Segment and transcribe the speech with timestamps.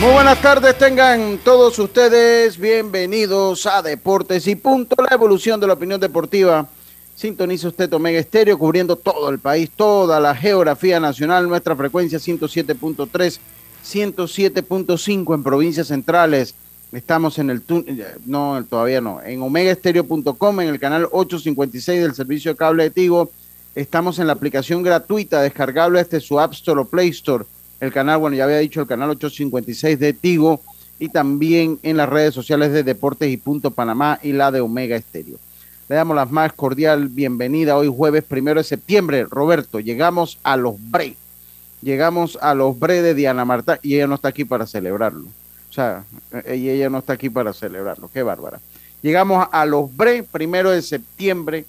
[0.00, 5.72] Muy buenas tardes, tengan todos ustedes bienvenidos a Deportes y Punto, la evolución de la
[5.72, 6.68] opinión deportiva.
[7.16, 13.40] Sintoniza usted Omega Estéreo, cubriendo todo el país, toda la geografía nacional, nuestra frecuencia 107.3,
[13.84, 16.54] 107.5 en provincias centrales.
[16.92, 17.62] Estamos en el,
[18.24, 23.32] no, todavía no, en omegaestereo.com, en el canal 856 del servicio de cable de Tigo.
[23.74, 27.44] Estamos en la aplicación gratuita descargable desde su App Store o Play Store
[27.80, 30.60] el canal, bueno, ya había dicho el canal 856 de Tigo
[30.98, 34.96] y también en las redes sociales de Deportes y Punto Panamá y la de Omega
[34.96, 35.38] Estéreo.
[35.88, 39.24] Le damos la más cordial bienvenida hoy jueves primero de septiembre.
[39.24, 41.14] Roberto, llegamos a los Bre.
[41.80, 45.28] Llegamos a los Bre de Diana Marta y ella no está aquí para celebrarlo.
[45.70, 46.04] O sea,
[46.52, 48.10] y ella no está aquí para celebrarlo.
[48.12, 48.60] Qué bárbara.
[49.00, 51.64] Llegamos a los Bre primero de septiembre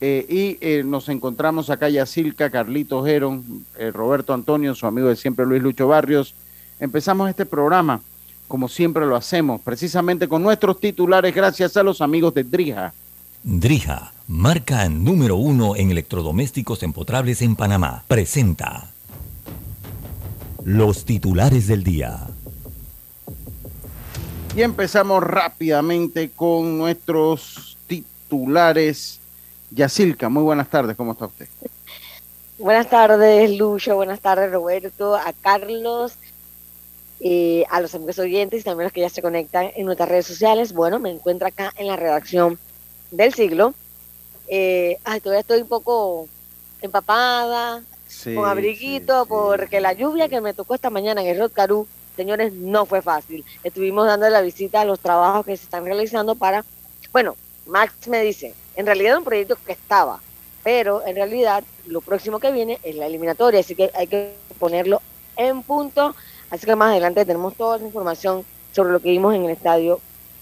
[0.00, 5.16] eh, y eh, nos encontramos acá Yacilca, Carlito Geron, eh, Roberto Antonio, su amigo de
[5.16, 6.34] siempre Luis Lucho Barrios.
[6.78, 8.02] Empezamos este programa,
[8.46, 12.92] como siempre lo hacemos, precisamente con nuestros titulares, gracias a los amigos de Drija.
[13.42, 18.90] Drija, marca número uno en electrodomésticos empotrables en Panamá, presenta
[20.64, 22.26] los titulares del día.
[24.54, 29.20] Y empezamos rápidamente con nuestros titulares
[29.76, 31.46] Yacilca, muy buenas tardes, ¿cómo está usted?
[32.58, 36.14] Buenas tardes, Lucho, buenas tardes, Roberto, a Carlos,
[37.20, 40.26] eh, a los amigos oyentes y también los que ya se conectan en nuestras redes
[40.26, 40.72] sociales.
[40.72, 42.58] Bueno, me encuentro acá en la redacción
[43.10, 43.74] del siglo.
[44.48, 46.26] Eh, todavía estoy un poco
[46.80, 47.82] empapada,
[48.34, 52.54] con abriguito, porque la lluvia que me tocó esta mañana en el Rod Caru, señores,
[52.54, 53.44] no fue fácil.
[53.62, 56.64] Estuvimos dando la visita a los trabajos que se están realizando para,
[57.12, 60.20] bueno, Max me dice, en realidad es un proyecto que estaba,
[60.62, 65.00] pero en realidad lo próximo que viene es la eliminatoria, así que hay que ponerlo
[65.36, 66.14] en punto.
[66.50, 70.00] Así que más adelante tenemos toda la información sobre lo que vimos en el estadio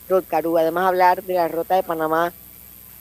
[0.08, 0.58] Rodcarú.
[0.58, 2.32] Además, hablar de la derrota de Panamá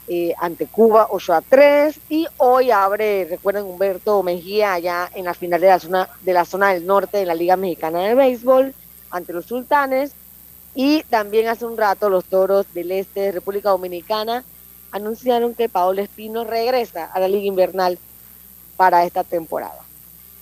[0.07, 1.99] eh, ante Cuba 8 a 3.
[2.09, 6.45] Y hoy abre, recuerden, Humberto Mejía allá en la final de la zona, de la
[6.45, 8.73] zona del norte de la Liga Mexicana de Béisbol
[9.09, 10.13] ante los Sultanes.
[10.75, 14.43] Y también hace un rato los toros del este de República Dominicana
[14.91, 17.97] anunciaron que Paolo Espino regresa a la Liga Invernal
[18.75, 19.79] para esta temporada.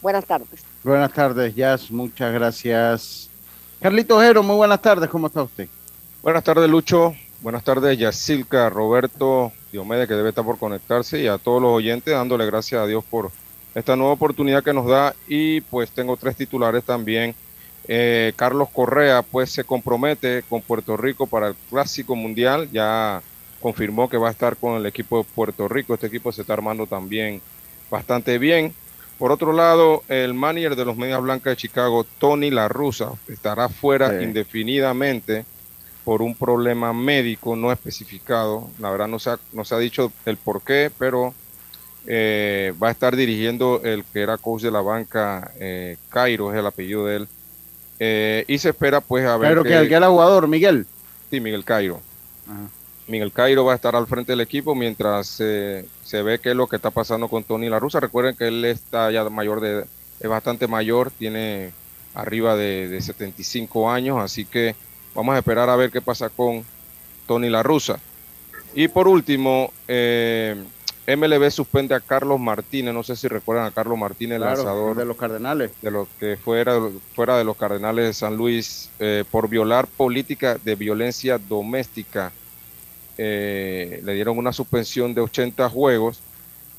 [0.02, 0.64] Buenas tardes.
[0.84, 1.91] Buenas tardes, Jazz.
[1.91, 3.30] Muchas gracias.
[3.81, 5.09] Carlito Ojero, muy buenas tardes.
[5.09, 5.68] ¿Cómo está usted?
[6.22, 7.16] Buenas tardes, Lucho.
[7.41, 12.14] Buenas tardes, Yacilca, Roberto, Diomedes, que debe estar por conectarse, y a todos los oyentes,
[12.14, 13.31] dándole gracias a Dios por
[13.74, 15.16] esta nueva oportunidad que nos da.
[15.28, 17.34] Y pues tengo tres titulares también.
[17.88, 22.69] Eh, Carlos Correa, pues se compromete con Puerto Rico para el Clásico Mundial.
[22.72, 23.22] Ya
[23.59, 25.94] confirmó que va a estar con el equipo de Puerto Rico.
[25.94, 27.41] Este equipo se está armando también
[27.90, 28.74] bastante bien.
[29.18, 33.70] Por otro lado, el manager de los Medias Blancas de Chicago, Tony La Russa, estará
[33.70, 35.46] fuera indefinidamente
[36.03, 38.68] por un problema médico no especificado.
[38.80, 41.36] La verdad no se ha, no se ha dicho el por qué, pero
[42.08, 46.58] eh, va a estar dirigiendo el que era coach de la banca, eh, Cairo es
[46.58, 47.28] el apellido de él.
[48.03, 49.50] Eh, y se espera pues a ver...
[49.50, 50.88] Pero que, el que era jugador, Miguel.
[51.30, 52.02] Sí, Miguel Cairo.
[52.48, 52.68] Ajá.
[53.08, 56.68] Miguel Cairo va a estar al frente del equipo mientras se ve qué es lo
[56.68, 58.00] que está pasando con Tony La Russa.
[58.00, 59.86] Recuerden que él está ya mayor de,
[60.20, 61.72] es bastante mayor, tiene
[62.14, 64.76] arriba de, 75 años, así que
[65.14, 66.64] vamos a esperar a ver qué pasa con
[67.28, 68.00] Tony La Russa.
[68.74, 70.56] Y por último, eh,
[71.16, 75.05] MLB suspende a Carlos Martínez, no sé si recuerdan a Carlos Martínez, el lanzador de
[75.05, 76.79] los Cardenales, de los que fuera,
[77.16, 82.31] fuera de los Cardenales de San Luis, eh, por violar política de violencia doméstica
[83.17, 86.22] eh, le dieron una suspensión de 80 juegos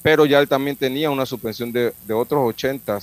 [0.03, 2.99] pero ya él también tenía una suspensión de, otros 80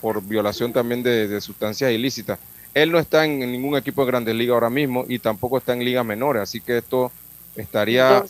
[0.00, 2.38] por violación también de, sustancias ilícitas.
[2.74, 5.84] Él no está en, ningún equipo de grandes ligas ahora mismo y tampoco está en
[5.84, 7.10] ligas menores, así que esto
[7.56, 8.24] estaría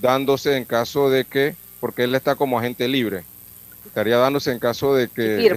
[0.00, 3.24] dándose en caso de que, porque él está como agente libre,
[3.84, 5.48] estaría dándose en caso de que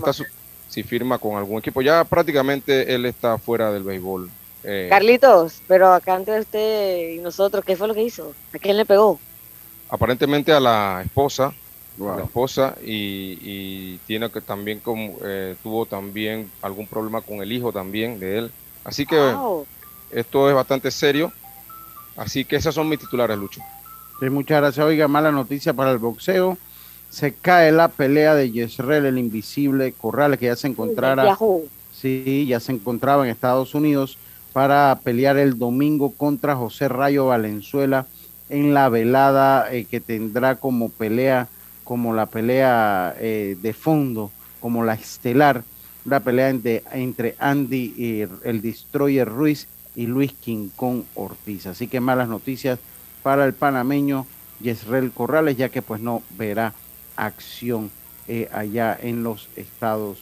[0.70, 1.82] si firma, con algún equipo.
[1.82, 4.30] Ya prácticamente él está fuera del béisbol.
[4.64, 4.88] Eh.
[4.90, 8.34] Carlitos, pero acá entre usted y nosotros, ¿qué fue lo que hizo?
[8.54, 9.20] ¿A quién le pegó?
[9.90, 11.54] Aparentemente a la esposa,
[11.98, 17.74] la esposa y, tiene que también como, eh, tuvo también algún problema con el hijo
[17.74, 18.52] también de él.
[18.84, 19.36] Así que
[20.12, 21.32] esto es bastante serio.
[22.16, 23.62] Así que esas son mis titulares, Lucho.
[24.20, 24.86] Sí, muchas gracias.
[24.86, 26.58] Oiga, mala noticia para el boxeo.
[27.10, 31.38] Se cae la pelea de Yesrel, el invisible Corrales, que ya se encontrara.
[31.94, 34.18] Sí, ya se encontraba en Estados Unidos
[34.54, 38.06] para pelear el domingo contra José Rayo Valenzuela
[38.50, 41.48] en la velada eh, que tendrá como pelea,
[41.84, 45.64] como la pelea eh, de fondo, como la estelar,
[46.06, 51.68] una pelea entre, entre Andy y el Destroyer Ruiz y Luis Quincón Ortiz.
[51.68, 52.80] Así que malas noticias
[53.30, 54.26] para el panameño
[54.60, 56.74] Yesrel Corrales, ya que pues no verá
[57.16, 57.92] acción
[58.28, 60.18] eh, allá en los Estados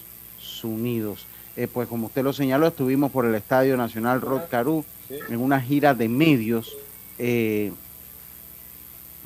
[0.62, 1.26] Unidos.
[1.74, 5.94] pues como usted lo señaló, estuvimos por el Estadio Nacional Rod Caru en una gira
[5.94, 6.76] de medios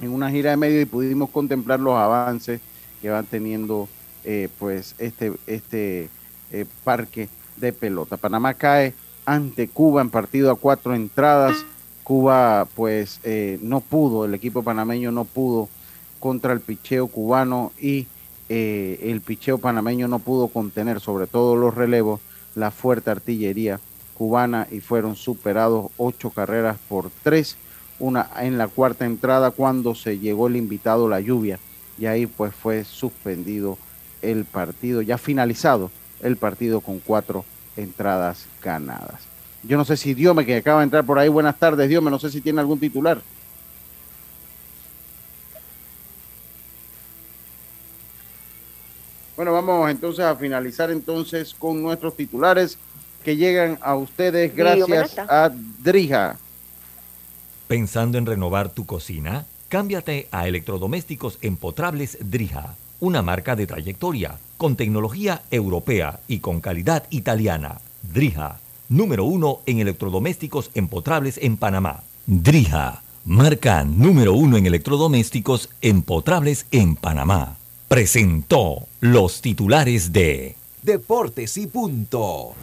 [0.01, 2.62] en una gira de medio y pudimos contemplar los avances
[3.01, 3.89] que van teniendo
[4.24, 6.10] eh, pues este, este
[6.51, 8.18] eh, parque de pelota.
[8.18, 8.94] Panamá cae
[9.25, 11.66] ante Cuba en partido a cuatro entradas.
[12.03, 15.69] Cuba pues eh, no pudo, el equipo panameño no pudo
[16.19, 18.07] contra el picheo cubano y
[18.50, 22.19] el picheo panameño no pudo contener sobre todo los relevos
[22.53, 23.80] la fuerte artillería
[24.18, 27.56] cubana y fueron superados ocho carreras por tres
[28.01, 31.59] una en la cuarta entrada cuando se llegó el invitado la lluvia
[31.97, 33.77] y ahí pues fue suspendido
[34.21, 37.45] el partido, ya finalizado el partido con cuatro
[37.77, 39.31] entradas ganadas.
[39.63, 42.19] Yo no sé si Diome, que acaba de entrar por ahí, buenas tardes, Diome, no
[42.19, 43.21] sé si tiene algún titular.
[49.35, 52.77] Bueno, vamos entonces a finalizar entonces con nuestros titulares
[53.23, 55.51] que llegan a ustedes gracias a
[55.83, 56.37] Drija.
[57.67, 59.45] ¿Pensando en renovar tu cocina?
[59.69, 67.05] Cámbiate a electrodomésticos empotrables Drija, una marca de trayectoria, con tecnología europea y con calidad
[67.09, 67.79] italiana.
[68.03, 68.59] Drija,
[68.91, 72.03] número uno en electrodomésticos empotrables en Panamá.
[72.27, 77.55] Drija, marca número uno en electrodomésticos empotrables en Panamá.
[77.88, 82.53] Presentó los titulares de Deportes y Punto.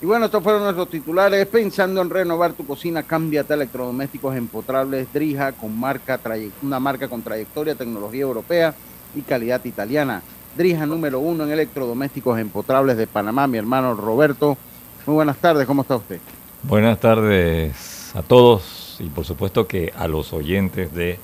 [0.00, 1.46] Y bueno, estos fueron nuestros titulares.
[1.46, 6.20] Pensando en renovar tu cocina, cámbiate a electrodomésticos empotrables Drija con marca,
[6.62, 8.74] una marca con trayectoria, tecnología europea
[9.14, 10.20] y calidad italiana.
[10.56, 14.58] Drija número uno en electrodomésticos empotrables de Panamá, mi hermano Roberto.
[15.06, 16.20] Muy buenas tardes, ¿cómo está usted?
[16.62, 21.18] Buenas tardes a todos y por supuesto que a los oyentes de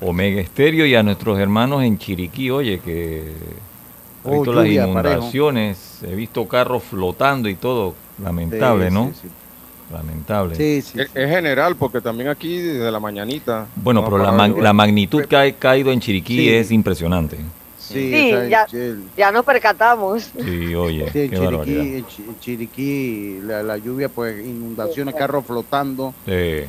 [0.00, 3.32] Omega Estéreo y a nuestros hermanos en Chiriquí, oye, que
[4.24, 7.94] he visto las inundaciones, he visto carros flotando y todo.
[8.22, 9.12] Lamentable, ¿no?
[9.92, 10.54] Lamentable.
[10.54, 13.66] Sí, sí, es, general, porque también aquí desde la mañanita.
[13.74, 17.38] Bueno, pero la, magnitud que ha caído en Chiriquí es impresionante.
[17.92, 18.66] Sí, ya,
[19.16, 20.30] ya, nos percatamos.
[20.38, 22.04] Sí, oye, qué Chiriquí,
[22.40, 26.68] Chiriquí la, lluvia, pues inundaciones, carros flotando, eh,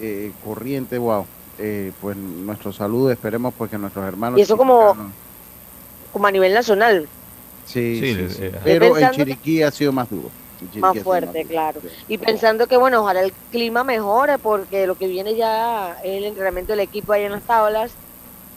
[0.00, 1.26] eh, corriente, wow.
[1.60, 4.38] Eh, pues nuestro saludo, esperemos pues que nuestros hermanos...
[4.38, 4.94] Y eso como,
[6.12, 7.08] como a nivel nacional.
[7.64, 10.30] Sí, sí, pero en Chiriquí ha sido más duro
[10.80, 11.80] más fuerte, claro.
[12.08, 16.24] Y pensando que, bueno, ojalá el clima mejore, porque lo que viene ya es el
[16.24, 17.92] entrenamiento del equipo ahí en las tablas,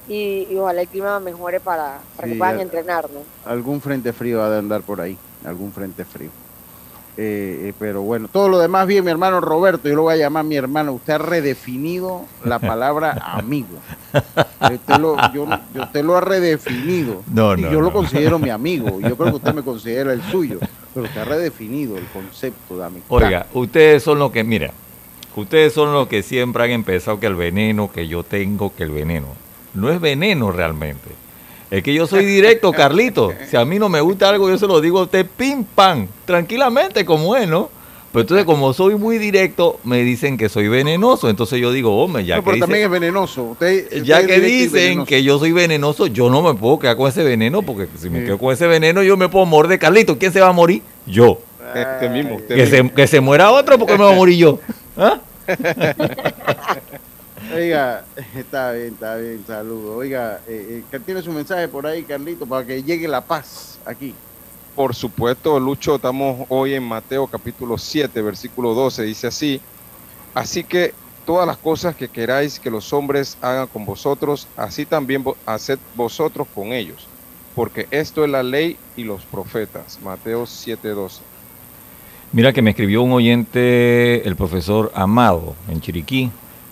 [0.08, 3.22] y, ojalá el clima mejore para, que puedan entrenar, ¿no?
[3.50, 6.30] Algún frente frío ha de andar por ahí, algún frente frío.
[7.18, 10.18] Eh, eh, pero bueno, todo lo demás bien, mi hermano Roberto, yo lo voy a
[10.18, 13.78] llamar mi hermano, usted ha redefinido la palabra amigo.
[14.62, 17.22] Usted lo, yo, usted lo ha redefinido.
[17.58, 19.00] y yo lo considero mi amigo.
[19.02, 20.60] Yo creo que usted me considera el suyo.
[20.94, 23.12] Pero usted ha redefinido el concepto de amistad.
[23.12, 24.72] Oiga, ustedes son los que, mira,
[25.36, 28.92] ustedes son los que siempre han empezado que el veneno que yo tengo, que el
[28.92, 29.28] veneno.
[29.74, 31.10] No es veneno realmente.
[31.70, 33.34] Es que yo soy directo, Carlito.
[33.50, 36.08] Si a mí no me gusta algo, yo se lo digo a usted, pim, pam,
[36.26, 37.70] tranquilamente, como es, ¿no?
[38.12, 41.30] Pero entonces, como soy muy directo, me dicen que soy venenoso.
[41.30, 42.52] Entonces yo digo, hombre, ya no, que.
[42.52, 43.44] Pero también es venenoso.
[43.44, 47.24] Usted, ya que dicen que yo soy venenoso, yo no me puedo quedar con ese
[47.24, 49.80] veneno, porque si me quedo con ese veneno, yo me puedo morder.
[49.80, 50.82] Carlito, ¿quién se va a morir?
[51.06, 51.40] Yo.
[51.74, 54.60] Este mismo, que, Se, que se muera otro, porque me voy a morir yo.
[54.98, 55.22] ¿Ah?
[57.54, 58.06] Oiga,
[58.36, 59.96] está bien, está bien, saludo.
[59.98, 64.14] Oiga, eh, eh, tiene su mensaje por ahí, Carlito, para que llegue la paz aquí.
[64.76, 69.62] Por supuesto, Lucho, estamos hoy en Mateo capítulo 7, versículo 12, dice así,
[70.34, 70.94] así que
[71.26, 76.48] todas las cosas que queráis que los hombres hagan con vosotros, así también haced vosotros
[76.56, 77.08] con ellos,
[77.54, 80.00] porque esto es la ley y los profetas.
[80.02, 81.22] Mateo 7, 12.
[82.32, 86.32] Mira que me escribió un oyente, el profesor Amado, en Chiriquí.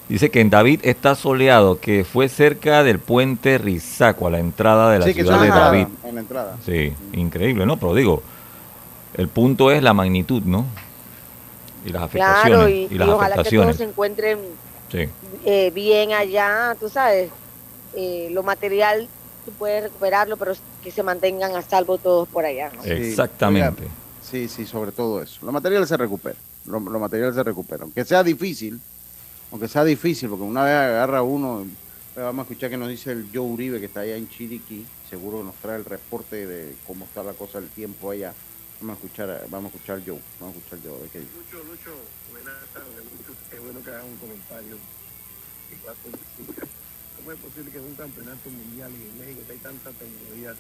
[0.10, 4.92] Dice que en David está soleado, que fue cerca del puente Rizaco, a la entrada
[4.92, 5.88] de la ciudad de David.
[6.04, 6.58] En la entrada.
[6.66, 7.78] Sí, increíble, ¿no?
[7.78, 8.24] Pero digo,
[9.14, 10.66] el punto es la magnitud, ¿no?
[11.86, 12.48] Y las afectaciones.
[12.58, 14.40] Claro, y, y las ojalá que todos se encuentren
[14.92, 15.08] Sí.
[15.46, 17.30] eh, bien allá, tú sabes.
[17.96, 19.08] eh, lo material
[19.46, 22.72] tú puedes recuperarlo, pero que se mantengan a salvo todos por allá.
[22.76, 22.84] ¿no?
[22.84, 23.84] Sí, Exactamente.
[23.84, 25.40] oiga, Sí, sí, sobre todo eso.
[25.46, 26.36] Lo material se recupera.
[26.66, 27.84] Lo, lo material se recupera.
[27.84, 28.80] Aunque sea difícil,
[29.52, 31.64] aunque sea difícil, porque una vez agarra uno,
[32.16, 34.86] eh, vamos a escuchar que nos dice el Joe Uribe, que está allá en Chiriquí,
[35.10, 38.34] seguro nos trae el reporte de cómo está la cosa del tiempo allá.
[38.82, 41.00] Vamos a escuchar, a- vamos a escuchar Joe, vamos a escuchar Joe.
[41.00, 41.92] Lucho, Lucho,
[42.32, 43.34] buenas tardes, Lucho.
[43.52, 44.78] Es bueno que hagas un comentario.
[47.18, 50.56] ¿Cómo es posible que en un campeonato mundial y en México que hay tanta tecnología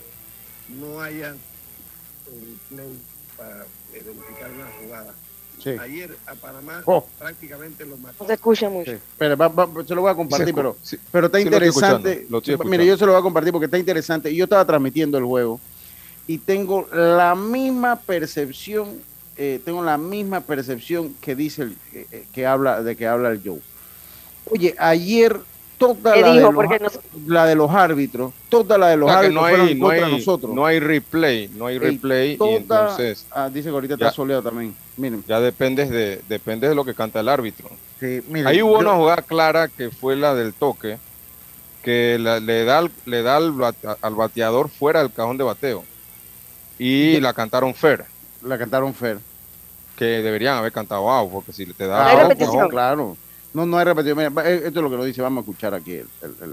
[0.77, 2.99] no haya el play
[3.37, 5.13] para eh, verificar una jugada?
[5.59, 5.71] Sí.
[5.79, 7.05] Ayer a Panamá Oh.
[7.19, 8.15] prácticamente lo mató.
[8.23, 8.91] No se escucha mucho.
[8.91, 8.97] Sí.
[8.97, 11.67] Espera, va- va- se lo voy a compartir, pero, sí, pero está sí lo estoy
[11.67, 12.11] interesante.
[12.11, 14.33] escuchando, lo estoy Mire, yo se lo voy a compartir porque está interesante.
[14.33, 15.59] Yo estaba transmitiendo el juego
[16.27, 19.01] y tengo la misma percepción,
[19.37, 23.29] eh, tengo la misma percepción que dice el, que, eh, que habla de que habla
[23.31, 23.59] el Joe.
[24.51, 25.39] Oye, ayer
[25.79, 26.45] toda ¿Qué la de, dijo?
[26.51, 26.89] los, Porque no
[27.33, 29.97] la de los árbitros, toda la de los O sea, árbitros no hay, no, contra
[29.97, 30.53] de hay, nosotros.
[30.53, 34.05] no hay replay, no hay replay y toda- entonces ah, dice que ahorita Ya.
[34.07, 34.75] está soleado también.
[34.97, 37.69] Miren, ya dependes de, depende de lo que canta el árbitro.
[37.99, 40.97] sí, miren, Ahí hubo yo- una jugada clara que fue la del toque,
[41.81, 45.43] que la- le da, al- le da al, bate- al bateador fuera del cajón de
[45.45, 45.83] bateo.
[46.77, 48.05] Y la cantaron fair,
[48.43, 49.19] la cantaron fair.
[49.97, 52.57] que deberían haber cantado out, porque si te da Ah, out, repetición.
[52.63, 53.17] no, claro.
[53.53, 54.17] No, no hay repetición.
[54.17, 55.21] Mira, eh, esto es lo que nos dice.
[55.21, 55.99] Vamos a escuchar aquí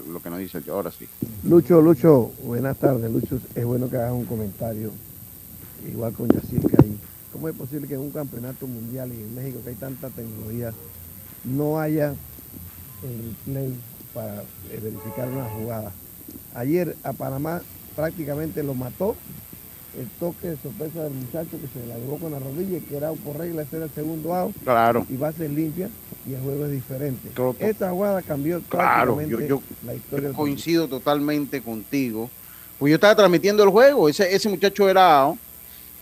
[0.09, 1.07] lo que nos dice Ahora sí.
[1.45, 3.11] Lucho, Lucho, buenas tardes.
[3.11, 4.91] Lucho, es bueno que hagas un comentario,
[5.87, 6.99] igual con Yacirca ahí.
[7.33, 10.73] ¿Cómo es posible que en un campeonato mundial y en México que hay tanta tecnología
[11.45, 12.15] no haya
[13.03, 13.75] el play
[14.15, 15.93] para eh, verificar una jugada?
[16.55, 17.61] Ayer a Panamá
[17.95, 19.17] prácticamente lo mató
[19.99, 22.97] el toque de sorpresa del muchacho que se la llevó con la rodilla y que
[22.97, 25.07] era por regla ese era el segundo out Claro.
[25.09, 25.88] y va a ser limpia
[26.29, 27.29] y el juego es diferente.
[27.35, 27.57] Claro.
[27.59, 30.33] Esta jugada cambió Claro, yo- yo- la historia del partido.
[30.35, 32.29] Coincido totalmente contigo.
[32.79, 34.09] Pues yo estaba transmitiendo el juego.
[34.09, 35.38] Ese, ese muchacho era AO.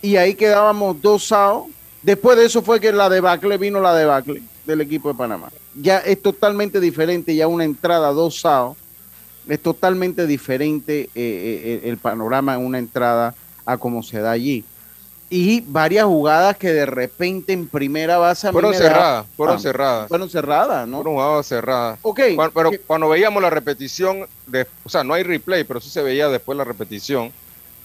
[0.01, 1.67] Y ahí quedábamos dos AO.
[2.03, 5.49] Después de eso fue que la debacle vino la debacle del equipo de Panamá.
[5.73, 7.33] Ya es totalmente diferente.
[7.35, 8.75] Ya una entrada dos AO.
[9.47, 13.33] Es totalmente diferente eh, eh, el panorama en una entrada
[13.65, 14.63] a como se da allí.
[15.27, 20.29] Y varias jugadas que de repente en primera base fueron cerradas, fueron Ah, cerradas, Fueron
[20.29, 20.97] cerradas, ¿no?
[20.97, 21.99] fueron jugadas cerradas.
[22.03, 22.19] Ok.
[22.53, 26.03] Pero que- cuando veíamos la repetición, de, o sea, no hay replay, pero sí se
[26.03, 27.31] veía después la repetición,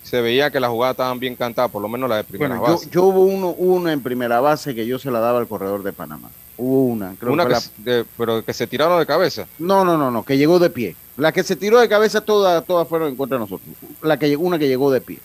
[0.03, 2.67] se veía que las jugadas estaban bien cantadas, por lo menos la de primera Bueno,
[2.67, 2.91] yo, base.
[2.91, 5.93] yo hubo uno, uno en primera base que yo se la daba al corredor de
[5.95, 6.29] Panamá.
[6.59, 7.63] Hubo una, creo Una que que, la-
[7.97, 9.47] de- pero que se tiraron de cabeza.
[9.59, 10.95] no, no, no, no, que llegó de pie.
[11.17, 13.75] La que se tiró de cabeza todas, todas fueron en contra de nosotros.
[14.03, 15.19] La que una que llegó de pie.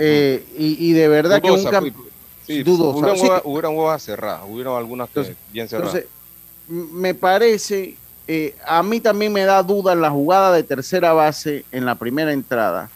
[0.00, 2.10] Eh, y, y de verdad que un Dudosa, camp- fue-
[2.46, 5.94] sí, dudosa, hubieron hubieron jugadas cerradas, hubieron algunas que Entonces- bien cerradas.
[5.94, 6.10] Entonces,
[6.92, 7.96] me parece,
[8.28, 11.94] eh, a mí también me da duda en la jugada de tercera base en la
[11.96, 12.88] primera entrada.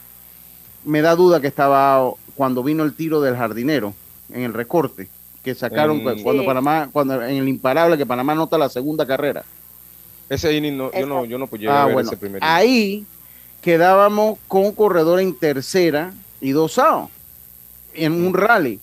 [0.84, 3.92] Me da duda que estaba cuando vino el tiro del jardinero
[4.32, 5.08] en el recorte
[5.42, 6.46] que sacaron En- cu- cuando Sí.
[6.46, 9.44] Panamá, cuando en el imparable que Panamá anota la segunda carrera.
[10.28, 12.52] ese inning no, yo no, yo no llegué a Ah, ver bueno, ese primer inning.
[12.52, 13.06] ahí
[13.62, 16.12] quedábamos con un corredor en tercera
[16.46, 17.10] y dos outs
[17.94, 18.78] en un rally.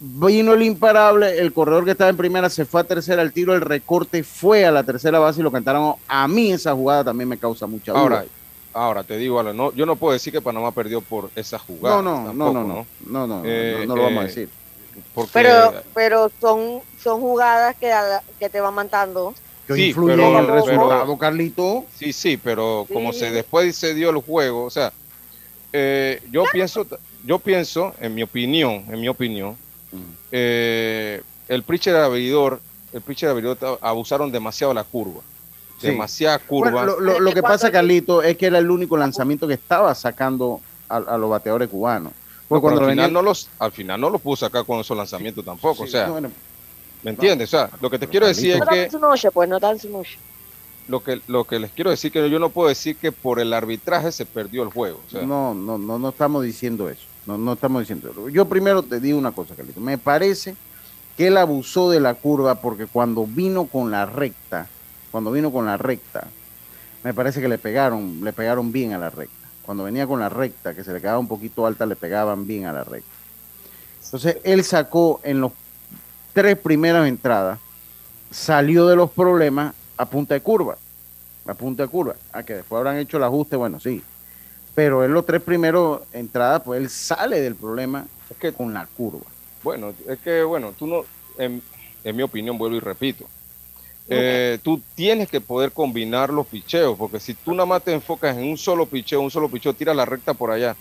[0.00, 3.52] Vino el imparable, el corredor que estaba en primera se fue a tercera, el tiro,
[3.54, 5.94] el recorte fue a la tercera base y lo cantaron.
[6.06, 8.00] A mí esa jugada también me causa mucha duda.
[8.02, 8.24] Ahora,
[8.72, 11.96] ahora te digo, Alan, no, yo no puedo decir que Panamá perdió por esa jugada.
[12.00, 14.28] no, no, no, tampoco, no, no, no, no, Eh, no, no lo vamos a eh,
[14.28, 14.48] decir.
[15.14, 19.34] Porque, Pero, pero son, son jugadas que, a- que te van matando.
[19.66, 21.84] Que sí, influye pero- en el pero- resultado, Carlito.
[21.96, 23.18] Sí, sí, pero como Sí.
[23.18, 24.92] se después se dio el juego, o sea,
[25.80, 26.86] eh, yo pienso,
[27.24, 29.56] yo pienso, en mi opinión, en mi opinión,
[30.32, 32.60] eh, el pitcher abridor,
[32.92, 35.20] el pitcher abridor abusaron demasiado la curva,
[35.80, 35.88] Sí.
[35.88, 36.70] demasiada curva.
[36.72, 39.94] Bueno, lo, lo- lo que pasa, Carlito, es que era el único lanzamiento que estaba
[39.94, 42.12] sacando a, a los bateadores cubanos.
[42.48, 44.96] Porque Pero cuando al, final no los, al final no lo pudo sacar con esos
[44.96, 46.30] lanzamientos tampoco, Sí, o sea, no, bueno,
[47.02, 47.48] ¿me entiendes?
[47.52, 49.78] O sea, lo que te quiero decir No es que su noche, pues no en
[49.78, 50.18] su noche.
[50.88, 53.52] Lo que, lo que les quiero decir que yo no puedo decir que por el
[53.52, 55.00] arbitraje se perdió el juego.
[55.12, 57.06] no, no, no, no estamos diciendo eso.
[57.26, 58.28] No, no estamos diciendo eso.
[58.30, 59.80] Yo primero te digo una cosa, Carlito.
[59.80, 60.56] Me parece
[61.16, 64.66] que él abusó de la curva porque cuando vino con la recta,
[65.10, 66.28] cuando vino con la recta,
[67.04, 69.34] me parece que le pegaron, le pegaron bien a la recta.
[69.62, 72.64] Cuando venía con la recta, que se le quedaba un poquito alta, le pegaban bien
[72.64, 73.10] a la recta.
[74.04, 75.52] Entonces él sacó en los
[76.32, 77.58] tres primeras entradas,
[78.30, 80.78] salió de los problemas a punta de curva,
[81.46, 82.14] a punta de curva.
[82.32, 84.02] A que después habrán hecho el ajuste, bueno, sí.
[84.74, 88.86] Pero en los tres primeros entradas, pues él sale del problema es que, con la
[88.86, 89.26] curva.
[89.62, 91.04] Bueno, es que, bueno, tú no,
[91.36, 91.60] en,
[92.04, 93.26] mi opinión, vuelvo y repito,
[94.08, 98.36] eh, tú tienes que poder combinar los picheos, porque si tú nada más te enfocas
[98.36, 100.76] en un solo picheo, un solo picheo, tira la recta por allá.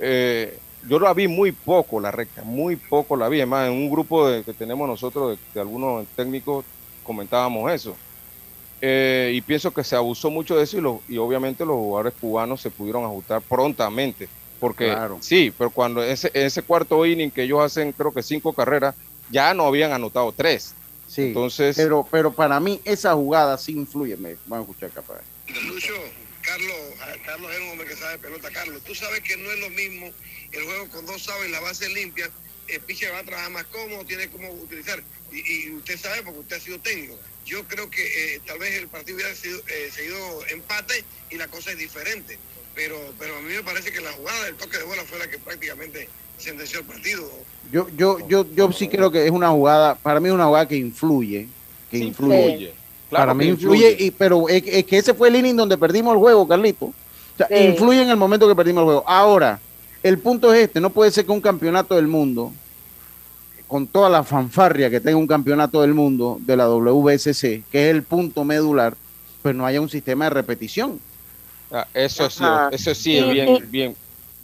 [0.00, 0.58] Eh,
[0.88, 3.40] yo la vi muy poco, la recta, muy poco la vi.
[3.40, 6.64] Es más, en un grupo de, que tenemos nosotros, de algunos técnicos,
[7.04, 7.96] comentábamos eso.
[8.80, 12.70] Eh, y pienso que se abusó mucho de eso y, obviamente los jugadores cubanos se
[12.70, 14.28] pudieron ajustar prontamente.
[14.60, 18.94] Porque sí, pero cuando ese, ese cuarto inning que ellos hacen creo que cinco carreras,
[19.30, 20.74] ya no habían anotado tres.
[21.08, 24.16] Sí, Entonces, pero, pero para mí esa jugada sí influye.
[24.16, 25.20] Me, vamos a escuchar capaz.
[25.66, 25.92] Lucho,
[26.42, 26.76] Carlos,
[27.24, 28.50] Carlos es un hombre que sabe pelota.
[28.50, 30.10] Carlos, tú sabes que no es lo mismo
[30.52, 32.30] el juego con dos saben la base limpia.
[32.68, 35.02] El pitcher va a trabajar más cómodo, tiene cómo utilizar.
[35.32, 38.76] Y, y usted sabe porque usted ha sido técnico yo creo que eh, tal vez
[38.76, 40.16] el partido hubiera sido, eh, seguido
[40.52, 42.38] empate y la cosa es diferente.
[42.74, 45.30] Pero, pero a mí me parece que la jugada del toque de bola fue la
[45.30, 47.30] que prácticamente sentenció el partido.
[47.72, 50.68] Yo, yo, yo, yo sí creo que es una jugada, para mí es una jugada
[50.68, 51.48] que influye,
[51.90, 52.74] que influye.
[53.08, 56.46] para mí influye, y, pero es, que ese fue el inning donde perdimos el juego,
[56.46, 56.92] Carlito.
[57.48, 59.04] influye en el momento que perdimos el juego.
[59.06, 59.58] Ahora,
[60.08, 62.52] el punto es este, no puede ser que un campeonato del mundo
[63.66, 67.94] con toda la fanfarria que tenga un campeonato del mundo de la WSC, que es
[67.94, 68.96] el punto medular,
[69.42, 71.00] pues no haya un sistema de repetición.
[71.72, 73.96] Ah, eso sí, eso sí es bien, bien,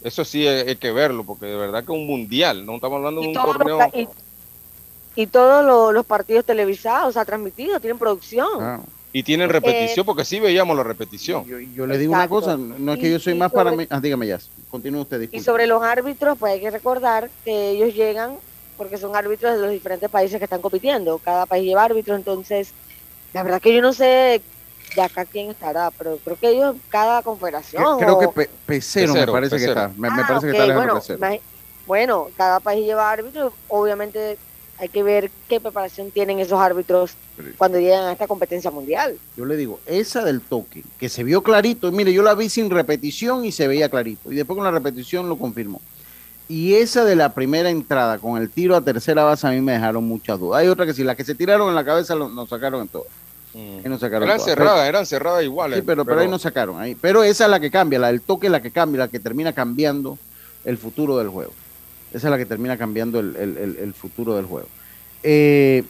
[0.03, 3.21] eso sí hay, que verlo, porque de verdad que es un mundial, no estamos hablando
[3.21, 3.79] de un torneo.
[5.15, 8.83] y, todos los, partidos televisados, o sea, transmitidos, tienen producción.
[9.15, 11.45] Y tienen repetición, porque sí veíamos la repetición.
[11.75, 13.85] Yo, le digo una cosa, no es que yo soy más para mí.
[13.89, 14.39] Ah, dígame ya,
[14.71, 15.29] continúe usted.
[15.31, 18.37] Y sobre los árbitros, pues hay que recordar que ellos llegan
[18.75, 21.19] porque son árbitros de los diferentes países que están compitiendo.
[21.19, 22.73] Cada país lleva árbitros, entonces,
[23.33, 24.41] la verdad que yo no sé
[24.95, 27.99] de acá quién estará, pero creo que ellos, cada confederación.
[27.99, 29.91] Creo que Pecero, me parece que está.
[29.95, 31.01] Me, ah, parece que está bueno,
[31.85, 34.37] bueno, cada país lleva árbitros, obviamente
[34.83, 37.15] hay que ver qué preparación tienen esos árbitros
[37.57, 39.17] cuando llegan a esta competencia mundial.
[39.37, 42.69] Yo le digo, esa del toque, que se vio clarito, mire, yo la vi sin
[42.69, 45.79] repetición y se veía clarito, y después con la repetición lo confirmó.
[46.49, 49.71] Y esa de la primera entrada con el tiro a tercera base a mí me
[49.71, 50.59] dejaron muchas dudas.
[50.59, 53.07] Hay otra que sí, las que se tiraron en la cabeza nos sacaron en todas.
[53.53, 53.85] Mm.
[53.85, 53.99] eran
[54.41, 55.79] cerradas, eran cerradas iguales.
[55.79, 56.81] Sí, pero, pero, ahí nos sacaron.
[56.81, 56.95] Ahí.
[56.95, 59.19] Pero esa es la que cambia, la del toque es la que cambia, la que
[59.19, 60.17] termina cambiando
[60.65, 61.53] el futuro del juego.
[62.13, 64.67] Esa es la que termina cambiando el, futuro del juego.
[65.23, 65.83] Eh,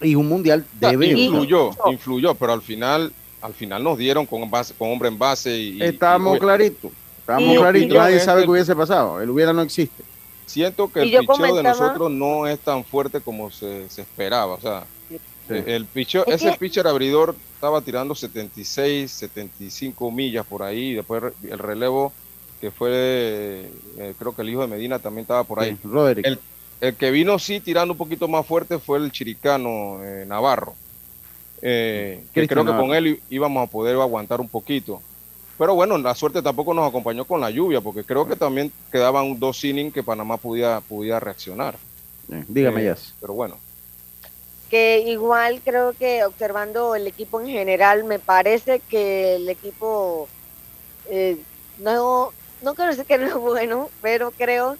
[0.00, 1.08] y un mundial debe...
[1.08, 5.56] influyó, influyó, pero al final, al final nos dieron con, base, con hombre en base
[5.56, 5.82] y...
[5.82, 6.92] Estábamos claritos.
[7.18, 9.20] Estamos claritos, nadie sabe qué hubiese pasado.
[9.20, 10.02] El hubiera no existe.
[10.46, 14.54] Siento que el picheo de nosotros no es tan fuerte como se, esperaba.
[14.54, 14.84] O sea,
[15.48, 20.94] el picheo, ese pitcher abridor estaba tirando 76, 75 millas por ahí.
[20.94, 22.12] Después el relevo,
[22.60, 25.78] que fue, eh, creo que el hijo de Medina también estaba por ahí.
[26.22, 26.38] El,
[26.80, 30.74] el, que vino sí tirando un poquito más fuerte fue el chiricano eh, Navarro.
[31.62, 35.00] Eh, que creo que con él íbamos a poder aguantar un poquito.
[35.58, 39.38] Pero bueno, la suerte tampoco nos acompañó con la lluvia, porque creo que también quedaban
[39.38, 41.76] dos innings que Panamá podía, podía reaccionar.
[42.28, 42.92] dígame, ya.
[42.92, 43.56] Eh, pero bueno.
[44.70, 50.28] Que igual creo que observando el equipo en general, me parece que el equipo
[51.10, 51.36] eh,
[51.78, 54.76] no, no quiero decir que no es bueno, pero creo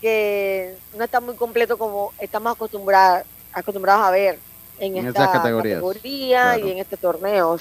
[0.00, 4.38] que no está muy completo como estamos acostumbrados, acostumbrados a ver
[4.78, 7.58] en, esta categoría y en este torneo.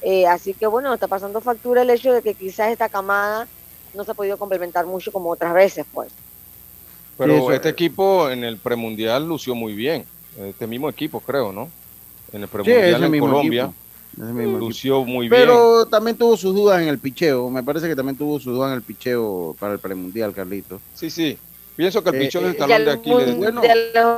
[0.00, 3.46] Eh, así que bueno, está pasando factura el hecho de que quizás esta camada
[3.94, 6.12] no se ha podido complementar mucho como otras veces, pues.
[7.18, 10.04] Pero este equipo en el premundial lució muy bien.
[10.38, 11.68] Este mismo equipo, creo, ¿no?
[12.32, 13.72] En el premundial en Colombia.
[14.16, 15.42] Lució muy bien.
[15.42, 17.50] Pero también tuvo sus dudas en el picheo.
[17.50, 20.80] Me parece que también tuvo sus dudas en el picheo para el premundial, Carlito.
[20.94, 21.38] Sí, sí.
[21.74, 23.36] Pienso que el pichón del talón de Aquiles.
[23.36, 23.62] Bueno,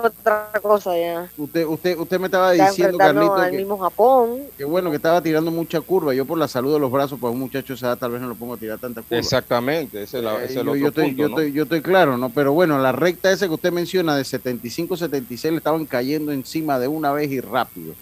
[0.03, 1.31] otra cosa ya.
[1.39, 4.39] Usted, usted, usted me estaba diciendo, Carlito, que, mismo Japón.
[4.59, 6.13] que bueno, que estaba tirando mucha curva.
[6.15, 8.35] Yo por la salud de los brazos, pues un muchacho esa tal vez no lo
[8.35, 9.19] pongo a tirar tanta curva.
[9.19, 12.31] Exactamente, ese es, eh, el yo, otro estoy, punto, yo, estoy, yo estoy claro, ¿no?
[12.31, 16.89] Pero bueno, la recta esa que usted menciona de 75-76 le estaban cayendo encima de
[16.89, 17.95] una vez y rápido.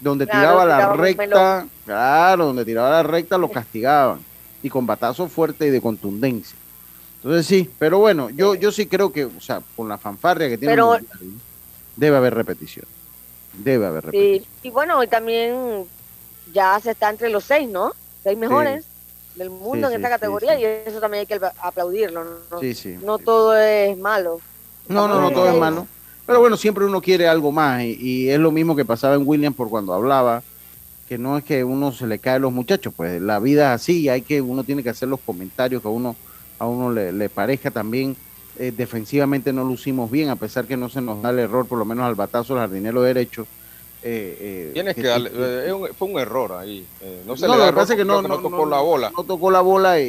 [0.00, 4.20] Donde Claro, tiraba la recta, claro, donde tiraba la recta lo castigaban
[4.62, 6.56] y con batazo fuerte y de contundencia.
[7.22, 10.58] Entonces sí, pero bueno, yo, yo sí creo que, o sea, con la fanfarria que
[10.58, 11.40] tiene el Pero- Mundial,
[11.96, 12.84] debe haber repetición.
[13.54, 14.42] Debe haber repetición.
[14.62, 15.84] Sí, y bueno, y también
[16.52, 17.92] ya se está entre los seis, ¿no?
[18.22, 18.84] Seis mejores
[19.36, 22.24] del mundo Sí, en esta categoría y eso también hay que aplaudirlo.
[22.24, 22.60] ¿no?
[23.02, 24.40] No todo es malo.
[24.88, 25.86] No, no, no, todo es malo.
[26.26, 29.52] Pero bueno, siempre uno quiere algo más y, es lo mismo que pasaba en William
[29.52, 30.42] por cuando hablaba,
[31.08, 33.82] que no es que uno se le cae a los muchachos, pues la vida es
[33.82, 36.16] así hay que, uno tiene que hacer los comentarios que a uno,
[36.58, 38.16] a uno le, parezca también.
[38.58, 41.78] eh, defensivamente no lucimos bien, a pesar que no se nos da el error, por
[41.78, 43.46] lo menos al batazo, el jardinero derecho.
[44.06, 46.86] Eh, eh, Tienes que darle, eh, es un- fue un error ahí.
[47.00, 48.66] eh, no se No, le lo da que pasa error es que no- tocó no-
[48.66, 49.12] la bola.
[49.16, 50.04] no tocó la bola y,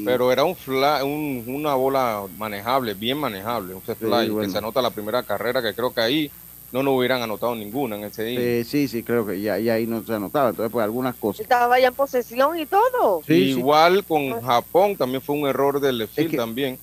[0.00, 4.28] y- Pero era un fly, un- una bola manejable, bien manejable, un set Sí, fly,
[4.30, 4.40] bueno.
[4.46, 6.30] que se anota la primera carrera, que creo que ahí
[6.72, 9.86] no nos hubieran anotado ninguna en ese eh, sí, sí, creo que ya, ya ahí
[9.88, 10.50] no se anotaba.
[10.50, 11.40] Entonces, pues algunas cosas.
[11.40, 13.22] Estaba ya en posesión y todo.
[13.26, 13.58] Sí, sí.
[13.58, 16.78] Igual con Japón también fue un error del field que- también,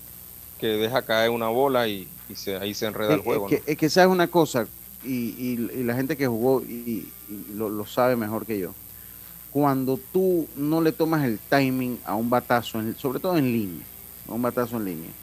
[0.60, 3.48] que deja caer una bola y, y se, ahí se enreda el Es- juego.
[3.50, 4.68] Es que, es que sabes una cosa,
[5.08, 8.78] y, y- y la gente que jugó y, y lo, lo sabe mejor que yo.
[9.50, 13.88] Cuando tú no le tomas el timing a un batazo, en- sobre todo en línea,
[14.28, 15.14] a un batazo en línea,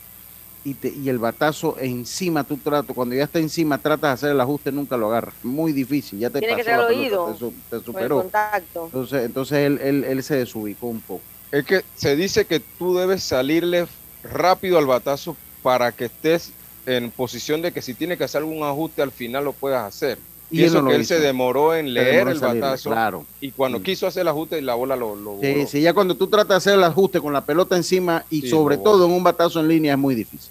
[0.63, 4.31] y, te- y el batazo encima tú tratas, cuando ya está encima tratas de hacer
[4.31, 5.35] el ajuste, nunca lo agarras.
[5.43, 8.19] Muy difícil, ya te Tiene que pasó la pelota, oído, te superó.
[8.19, 8.85] contacto.
[8.87, 11.25] Entonces, entonces él, él, él se desubicó un poco.
[11.51, 13.87] Es que se dice que tú debes salirle
[14.23, 16.53] rápido al batazo para que estés
[16.87, 20.19] en posición de que si tiene que hacer algún ajuste al final lo puedas hacer.
[20.51, 21.15] Y eso no lo que él hizo.
[21.15, 23.27] se demoró en leer demoró el salirle, batazo claro.
[23.41, 25.67] y cuando quiso hacer el ajuste la bola lo, lo Sí, voló.
[25.67, 28.51] sí, ya cuando tú tratas de hacer el ajuste con la pelota encima y Sí,
[28.51, 30.51] sobre todo en un batazo en línea es muy difícil.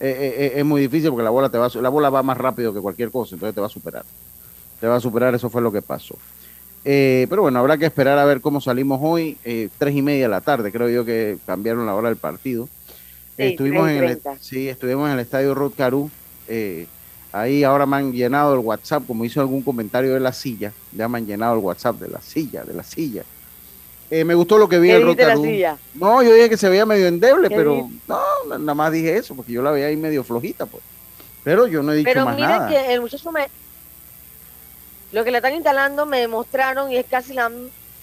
[0.00, 2.38] Eh, eh, eh, es muy difícil porque la bola te va la bola va más
[2.38, 4.04] rápido que cualquier cosa, entonces te va a superar.
[4.80, 6.16] Te va a superar, eso fue lo que pasó.
[6.84, 9.36] Eh, pero bueno, habrá que esperar a ver cómo salimos hoy,
[9.76, 12.68] tres y media de la tarde, creo yo que cambiaron la hora del partido.
[13.38, 16.10] Sí, estuvimos en el, sí, estuvimos en el estadio Rod Caru.
[16.48, 16.86] eh,
[17.32, 21.08] ahí ahora me han llenado el WhatsApp, como hizo algún comentario de la silla, ya
[21.08, 23.22] me han llenado el WhatsApp de la silla, de la silla.
[24.10, 25.44] Eh, me gustó lo que vi ¿Qué en Rod Caru.
[25.94, 27.98] No, yo dije que se veía medio endeble, ¿Qué pero dijiste?
[28.08, 30.82] no, na- nada más dije eso, porque yo la veía ahí medio flojita, pues.
[31.44, 32.68] Pero yo no he dicho Pero más nada.
[32.68, 33.46] que el muchacho me...
[35.12, 37.50] Lo que le están instalando me demostraron y es casi la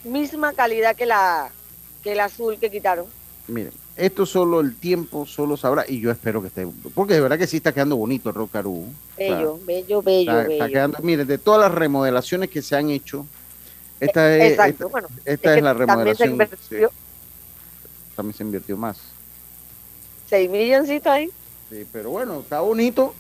[0.04, 1.50] misma calidad que la
[2.04, 3.06] que el azul que quitaron.
[3.48, 7.38] Miren, esto solo el tiempo solo sabrá, y yo espero que esté, porque de verdad
[7.38, 8.86] que sí está quedando bonito el Rock Caru.
[9.18, 10.74] Bello, bello, bello, Está, está bello.
[10.74, 13.26] quedando, miren, de todas las remodelaciones que se han hecho,
[14.00, 15.08] esta es, Exacto, esta, bueno.
[15.24, 16.30] esta es, la también se remodelación.
[16.32, 16.96] invirtió sí,
[18.16, 18.98] también se invirtió más.
[20.30, 21.30] 6 milloncitos ahí.
[21.70, 23.14] Sí, pero bueno, está bonito.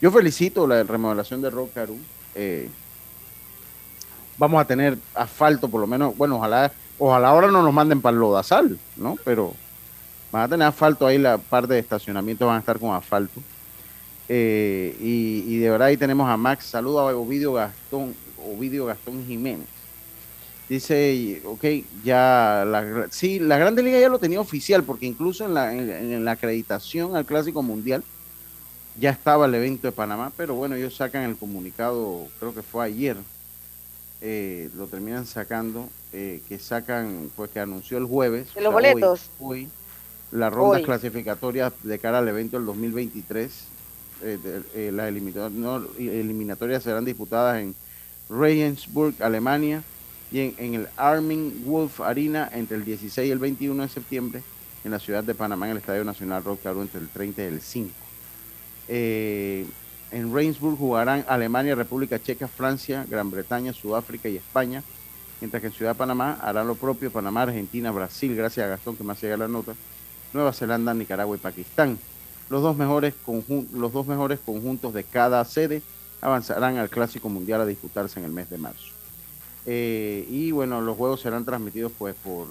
[0.00, 1.96] Yo felicito la remodelación de Rock Caru.
[2.34, 2.68] Eh,
[4.36, 8.14] vamos a tener asfalto, por lo menos, bueno, ojalá, ojalá ahora no nos manden para
[8.14, 9.16] el lodazal, ¿no?
[9.24, 9.54] Pero
[10.32, 13.40] van a tener asfalto ahí, la parte de estacionamiento van a estar con asfalto.
[14.28, 19.24] Eh, y, y de verdad ahí tenemos a Max, saludo a Ovidio Gastón, Ovidio Gastón
[19.26, 19.66] Jiménez.
[20.68, 21.64] Dice, ok,
[22.02, 25.90] ya, la, sí, la Grande Liga ya lo tenía oficial, porque incluso en la, en,
[25.90, 28.02] en la acreditación al Clásico Mundial
[28.98, 32.86] ya estaba el evento de Panamá, pero bueno, ellos sacan el comunicado, creo que fue
[32.86, 33.16] ayer,
[34.22, 38.54] eh, lo terminan sacando, eh, que sacan, pues que anunció el jueves.
[38.54, 39.30] ¿De los o sea, hoy- boletos?
[39.40, 39.68] Hoy,
[40.32, 40.84] las rondas Hoy.
[40.86, 43.68] clasificatorias de cara al evento del 2023.
[44.24, 47.74] eh, de- eh, las eliminatorias serán disputadas en
[48.30, 49.82] Regensburg, Alemania,
[50.30, 54.42] y en, en el Armin Wolf Arena entre el 16 y el 21 de septiembre,
[54.84, 57.46] en la ciudad de Panamá, en el Estadio Nacional Rock Caru entre el 30 y
[57.46, 57.90] el 5.
[58.88, 59.66] Eh,
[60.10, 64.82] en Regensburg jugarán Alemania, República Checa, Francia, Gran Bretaña, Sudáfrica y España,
[65.40, 68.96] mientras que en Ciudad de Panamá harán lo propio Panamá, Argentina, Brasil, gracias a Gastón
[68.96, 69.74] que me hace llegar la nota,
[70.32, 71.98] Nueva Zelanda, Nicaragua y Pakistán.
[72.48, 73.14] Los dos mejores,
[73.72, 75.82] los dos mejores conjuntos de cada sede
[76.20, 78.88] avanzarán al Clásico Mundial a disputarse en el mes de marzo.
[79.64, 82.48] Eh, y bueno, los juegos serán transmitidos pues por,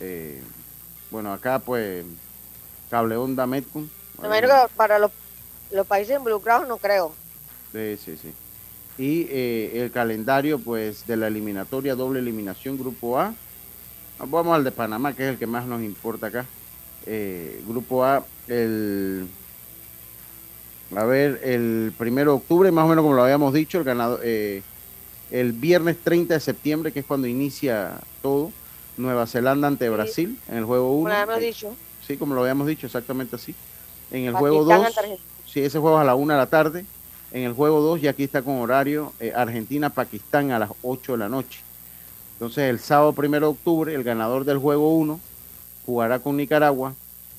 [0.00, 0.40] eh,
[1.10, 2.04] bueno, acá pues
[2.90, 3.90] Cable Onda Metcon.
[4.76, 5.10] Para los,
[5.70, 7.12] los países involucrados no creo.
[7.72, 8.32] Sí, sí, sí.
[8.98, 13.34] Y eh, el calendario, pues, de la eliminatoria, doble eliminación, grupo A.
[14.18, 16.44] Vamos al de Panamá, que es el que más nos importa acá.
[17.06, 19.26] Eh, grupo A, el.
[20.96, 24.20] A ver, el primero de octubre, más o menos como lo habíamos dicho, el ganador.
[24.24, 24.62] eh,
[25.30, 28.52] el viernes 30 de septiembre, que es cuando inicia todo.
[28.96, 30.98] Nueva Zelanda ante Brasil en el juego 1.
[30.98, 31.74] Como lo habíamos dicho.
[32.06, 33.54] Sí, como lo habíamos dicho, exactamente así.
[34.10, 35.30] En el juego Pakistán 2, ante Argentina.
[35.46, 36.84] sí, ese juego es a la 1 de la tarde.
[37.32, 41.18] En el juego 2 ya aquí está con horario eh, Argentina-Pakistán a las 8 de
[41.18, 41.60] la noche.
[42.34, 45.20] Entonces el sábado 1 de octubre el ganador del juego 1
[45.86, 46.94] jugará con Nicaragua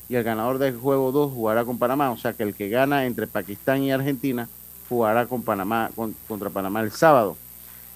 [0.10, 2.12] y el ganador del juego 2 jugará con Panamá.
[2.12, 4.49] O sea que el que gana entre Pakistán y Argentina
[4.89, 5.89] jugará con Panamá,
[6.27, 7.38] contra Panamá el sábado.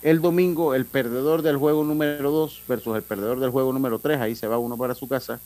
[0.02, 4.22] El domingo, el perdedor del juego número 2 versus el perdedor del juego número 3,
[4.22, 5.40] ahí se va uno para su casa.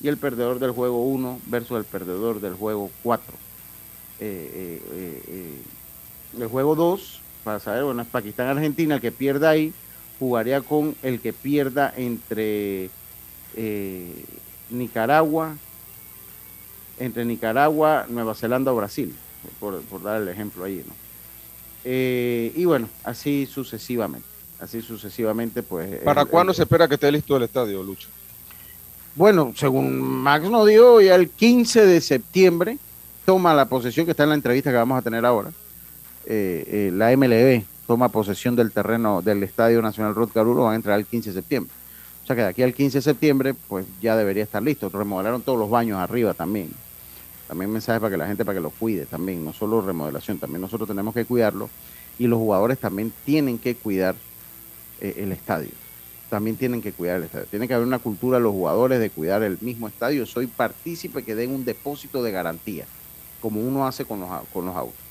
[0.00, 3.34] Y el perdedor del juego 1 versus el perdedor del juego 4.
[4.20, 5.62] Eh, eh, eh,
[6.38, 9.72] el juego 2, para saber, bueno, es Pakistán-Argentina, el que pierda ahí
[10.18, 12.90] jugaría con el que pierda entre
[14.70, 15.56] Nicaragua,
[16.98, 19.14] entre Nicaragua, Nueva Zelanda o Brasil,
[19.60, 20.94] por, dar el ejemplo ahí, ¿no?
[21.84, 24.26] Eh, y bueno, así sucesivamente,
[24.60, 26.02] así sucesivamente, pues...
[26.02, 28.08] ¿Para cuándo se espera que esté listo el estadio, Lucho?
[29.14, 32.78] Bueno, según Max nos dio, ya el 15 de septiembre
[33.26, 35.50] toma la posesión, que está en la entrevista que vamos a tener ahora,
[36.26, 40.76] eh, eh, la MLB toma posesión del terreno del Estadio Nacional Rod Carulo, va a
[40.76, 41.72] entrar el 15 de septiembre.
[42.24, 44.88] O sea que de aquí al 15 de septiembre, pues ya debería estar listo.
[44.88, 46.70] Remodelaron todos los baños arriba también.
[47.46, 50.62] También mensajes para que la gente, para que los cuide también, no solo remodelación, también
[50.62, 51.68] nosotros tenemos que cuidarlo
[52.18, 54.14] y los jugadores también tienen que cuidar
[55.02, 55.68] eh, el estadio.
[56.30, 57.44] También tienen que cuidar el estadio.
[57.50, 60.24] Tiene que haber una cultura de los jugadores de cuidar el mismo estadio.
[60.24, 62.86] Soy partícipe que den un depósito de garantía,
[63.42, 65.03] como uno hace con los, con los autos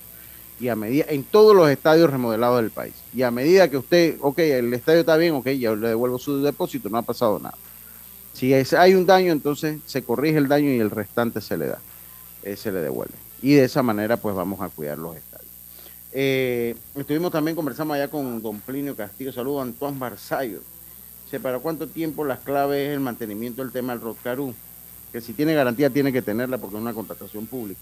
[0.59, 2.93] y a medida, en todos los estadios remodelados del país.
[3.13, 6.41] Y a medida que usted, ok, el estadio está bien, ok, ya le devuelvo su
[6.41, 7.57] depósito, no ha pasado nada.
[8.33, 11.79] Si hay un daño, entonces se corrige el daño y el restante se le da,
[12.43, 13.15] eh, se le devuelve.
[13.41, 15.51] Y de esa manera, pues vamos a cuidar los estadios.
[16.11, 20.59] Eh, estuvimos también, conversamos allá con don Plinio Castillo, saludo Antoine Barzallo.
[21.41, 24.53] ¿Para cuánto tiempo las claves es el mantenimiento del tema del Rotcarú?
[25.11, 27.79] Que si tiene garantía tiene que tenerla porque es una contratación pública.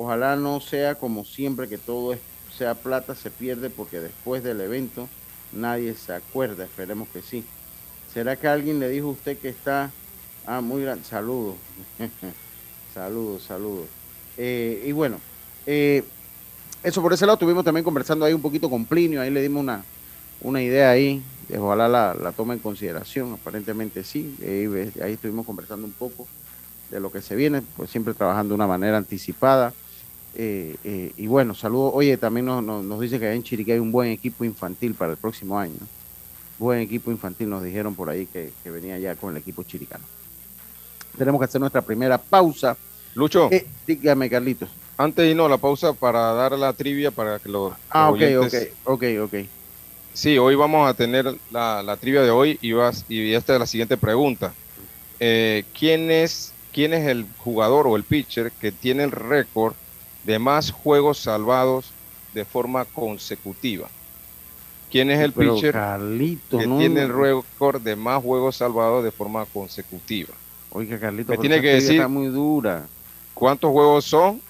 [0.00, 2.16] Ojalá no sea como siempre que todo
[2.56, 5.08] sea plata, se pierde porque después del evento
[5.52, 6.62] nadie se acuerda.
[6.62, 7.44] Esperemos que sí.
[8.14, 9.90] ¿Será que alguien le dijo a usted que está...
[10.46, 11.02] Ah, muy grande.
[11.04, 11.56] Saludos.
[12.94, 13.86] saludos, saludos.
[14.36, 15.16] Eh, y bueno,
[15.66, 16.04] eh,
[16.84, 19.60] eso por ese lado estuvimos también conversando ahí un poquito con Plinio, ahí le dimos
[19.60, 19.82] una,
[20.42, 21.20] una idea ahí,
[21.58, 26.28] ojalá la, la tome en consideración, aparentemente sí, ahí, ahí estuvimos conversando un poco
[26.88, 29.74] de lo que se viene, pues siempre trabajando de una manera anticipada.
[30.40, 31.90] Eh, eh, y bueno, saludos.
[31.96, 35.18] Oye, también nos, nos, dice que en Chiriquí hay un buen equipo infantil para el
[35.18, 35.74] próximo año.
[36.58, 40.04] Buen equipo infantil, nos dijeron por ahí que, venía ya con el equipo chiricano.
[41.16, 42.76] Tenemos que hacer nuestra primera pausa.
[43.14, 43.48] Lucho.
[43.50, 44.70] Eh, dígame, Carlitos.
[44.96, 47.72] Antes y no, la pausa para dar la trivia para que los.
[47.90, 49.34] Ah, ok, ok, ok, ok.
[50.14, 53.66] Sí, hoy vamos a tener la, trivia de hoy y, vas, y esta es la
[53.66, 54.52] siguiente pregunta.
[55.18, 59.74] ¿quién, es, ¿Quién es el jugador o el pitcher que tiene el récord
[60.28, 61.90] de más juegos salvados
[62.34, 63.88] de forma consecutiva.
[64.90, 65.72] ¿Quién es el pitcher
[66.50, 70.34] que tiene el récord de más juegos salvados de forma consecutiva?
[70.70, 72.84] Oiga, Carlito, me tiene que decir muy dura.
[73.32, 74.42] cuántos juegos son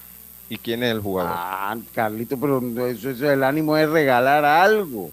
[0.49, 1.31] y quién es el jugador.
[1.33, 5.11] Ah, Carlito, pero eso, es el ánimo de regalar algo.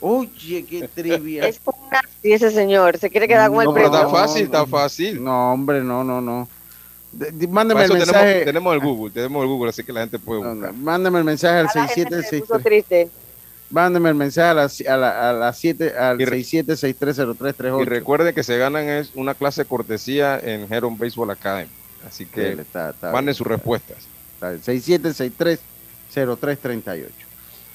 [0.00, 1.46] Oye, qué trivia.
[1.46, 3.94] es una ese señor, se quiere quedar con el premio.
[3.94, 5.22] Está fácil, está fácil.
[5.22, 6.48] No, hombre, no, no, no.
[7.48, 8.44] Mándeme el mensaje.
[8.44, 10.72] Tenemos, el Google, tenemos el Google, así que la gente puede buscar.
[10.72, 13.08] mándeme el mensaje al 6763.
[13.70, 17.82] Mándeme el mensaje a las a la, a la 7 al 67630338.
[17.82, 21.70] Y recuerden que se ganan es una clase cortesía en Heron Baseball Academy.
[22.06, 22.64] Así que
[23.12, 23.98] manden sus respuestas.
[24.40, 27.08] 67630338.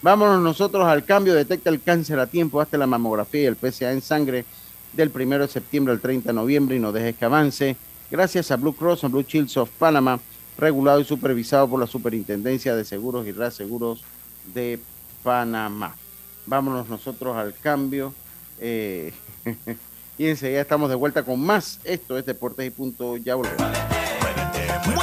[0.02, 1.34] Vámonos nosotros al cambio.
[1.34, 2.62] Detecta el cáncer a tiempo.
[2.62, 4.46] Hazte la mamografía y el PSA en sangre
[4.94, 7.76] del 1 de septiembre al 30 de noviembre y no dejes que avance
[8.10, 10.20] gracias a Blue Cross and Blue Shields of Panama,
[10.58, 14.04] regulado y supervisado por la Superintendencia de Seguros y Reaseguros
[14.54, 14.80] de
[15.24, 15.96] Panamá.
[16.46, 18.14] Vámonos nosotros al cambio.
[18.60, 19.14] Eh,
[20.18, 21.80] y enseguida estamos de vuelta con más.
[21.84, 23.18] Esto es Deportes y Punto.
[23.18, 23.97] Ya volvemos.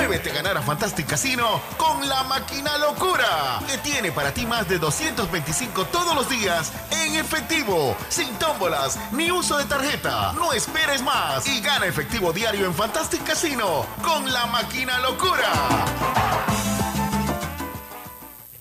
[0.07, 4.69] Muévete a ganar a Fantastic Casino con la máquina locura, que tiene para ti más
[4.69, 6.75] de 225 todos los días
[7.07, 10.35] en efectivo, sin tómbolas ni uso de tarjeta.
[10.35, 15.87] No esperes más y gana efectivo diario en Fantastic Casino con la máquina locura.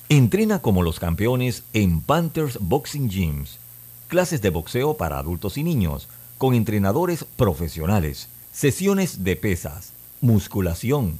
[0.07, 3.59] Entrena como los campeones en Panthers Boxing Gyms.
[4.07, 9.91] Clases de boxeo para adultos y niños, con entrenadores profesionales, sesiones de pesas
[10.23, 11.19] musculación,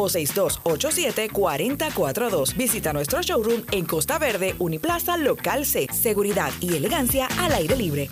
[0.07, 2.55] 6287-4042.
[2.55, 5.87] Visita nuestro showroom en Costa Verde, Uniplaza, Local C.
[5.91, 8.09] Seguridad y elegancia al aire libre.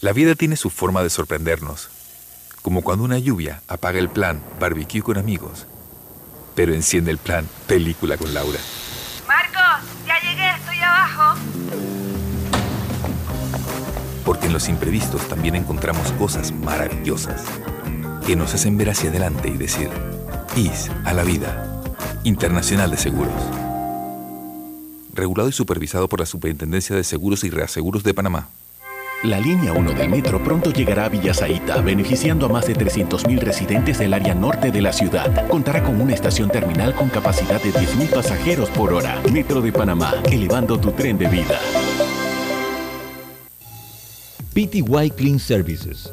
[0.00, 1.88] La vida tiene su forma de sorprendernos.
[2.60, 5.66] Como cuando una lluvia apaga el plan barbecue con amigos,
[6.54, 8.58] pero enciende el plan película con Laura.
[9.26, 11.38] Marcos, ya llegué, estoy abajo.
[14.24, 17.44] Porque en los imprevistos también encontramos cosas maravillosas
[18.26, 19.90] que nos hacen ver hacia adelante y decir,
[20.56, 21.82] IS a la vida.
[22.22, 23.34] Internacional de Seguros.
[25.12, 28.48] Regulado y supervisado por la Superintendencia de Seguros y Reaseguros de Panamá.
[29.24, 33.98] La línea 1 del metro pronto llegará a Villasaita, beneficiando a más de 300.000 residentes
[33.98, 35.48] del área norte de la ciudad.
[35.48, 39.20] Contará con una estación terminal con capacidad de 10.000 pasajeros por hora.
[39.32, 41.58] Metro de Panamá, elevando tu tren de vida.
[44.52, 46.12] PTY Clean Services,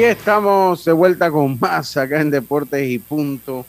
[0.00, 3.66] Y estamos de vuelta con más acá en Deportes y Punto.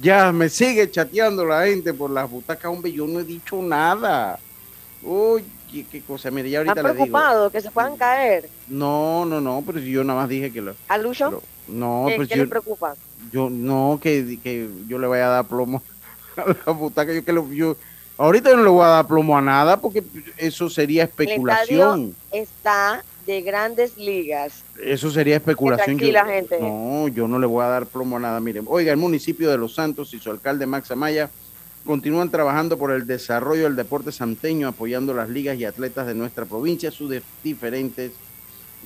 [0.00, 4.38] Ya me sigue chateando la gente por las butacas, hombre, yo no he dicho nada.
[5.04, 7.04] Oye, qué cosa, mire, ya ahorita ¿Están le digo.
[7.04, 8.48] preocupados que se puedan caer?
[8.66, 10.74] No, no, no, pero si yo nada más dije que lo...
[10.88, 11.42] ¿A Lucho?
[11.68, 12.94] No, ¿Qué, pero qué si yo, le preocupa?
[13.30, 15.82] yo no, que, que yo le vaya a dar plomo
[16.38, 17.76] a la butaca, yo que lo, yo,
[18.16, 20.02] ahorita yo no le voy a dar plomo a nada porque
[20.38, 22.16] eso sería El especulación.
[22.32, 24.62] estadio está de grandes ligas.
[24.82, 25.96] Eso sería especulación.
[25.98, 26.58] Yo- Tranquila, gente.
[26.60, 28.40] No, yo no le voy a dar plomo a nada.
[28.40, 31.30] Miren, oiga, el municipio de Los Santos y su alcalde Max Amaya
[31.84, 36.44] continúan trabajando por el desarrollo del deporte santeño, apoyando las ligas y atletas de nuestra
[36.46, 38.12] provincia, sus diferentes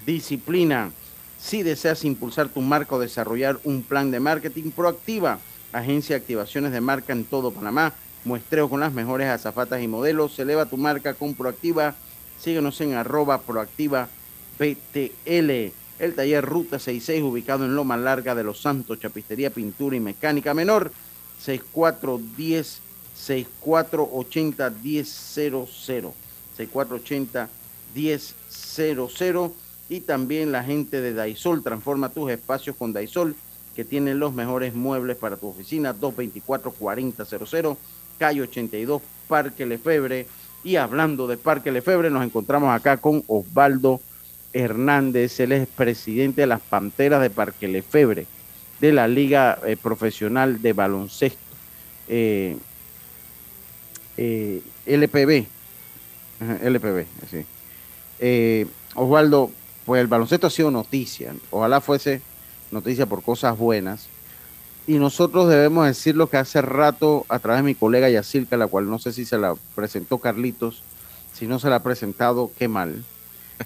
[0.07, 0.93] disciplinas.
[1.41, 5.39] Si deseas impulsar tu marca o desarrollar un plan de marketing proactiva,
[5.73, 7.93] agencia de activaciones de marca en todo Panamá,
[8.25, 11.95] muestreo con las mejores azafatas y modelos, eleva tu marca con proactiva,
[12.41, 14.09] síguenos en arroba proactiva
[14.59, 15.73] PTL.
[15.99, 20.53] El taller Ruta 66, ubicado en Loma Larga de Los Santos, Chapistería, Pintura y Mecánica
[20.55, 20.93] Menor,
[21.41, 22.81] 6410
[23.15, 27.49] 6480 1000 6480
[27.95, 28.21] 1000
[29.91, 33.35] y también la gente de Daisol transforma tus espacios con Daisol
[33.75, 37.15] que tiene los mejores muebles para tu oficina 224 4000
[38.19, 40.27] calle 82 Parque Lefebre
[40.65, 44.01] y hablando de Parque Lefebre nos encontramos acá con Osvaldo
[44.53, 48.27] Hernández, él es presidente de las Panteras de Parque Lefebre,
[48.81, 51.39] de la Liga eh, Profesional de Baloncesto,
[52.09, 52.57] eh,
[54.17, 55.47] eh, LPB,
[56.63, 58.67] LPB, sí.
[58.95, 59.51] Osvaldo,
[59.85, 62.21] pues el baloncesto ha sido noticia, ojalá fuese
[62.71, 64.09] noticia por cosas buenas,
[64.87, 68.67] y nosotros debemos decir lo que hace rato a través de mi colega Yacilca, la
[68.67, 70.83] cual no sé si se la presentó Carlitos,
[71.35, 73.05] si no se la ha presentado, qué mal.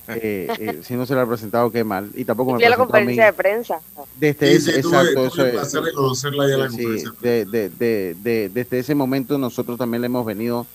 [0.09, 2.11] Eh, eh, si no se la ha presentado, qué mal.
[2.15, 2.85] Y tampoco me Fui a la a mí.
[2.85, 3.81] conferencia de prensa.
[4.19, 6.77] Desde Sí, ese, exacto, tuve eso el es- placer de conocerla ya en la sí,
[6.77, 10.67] conferencia de- de- de- de- de- desde ese momento nosotros también le hemos venido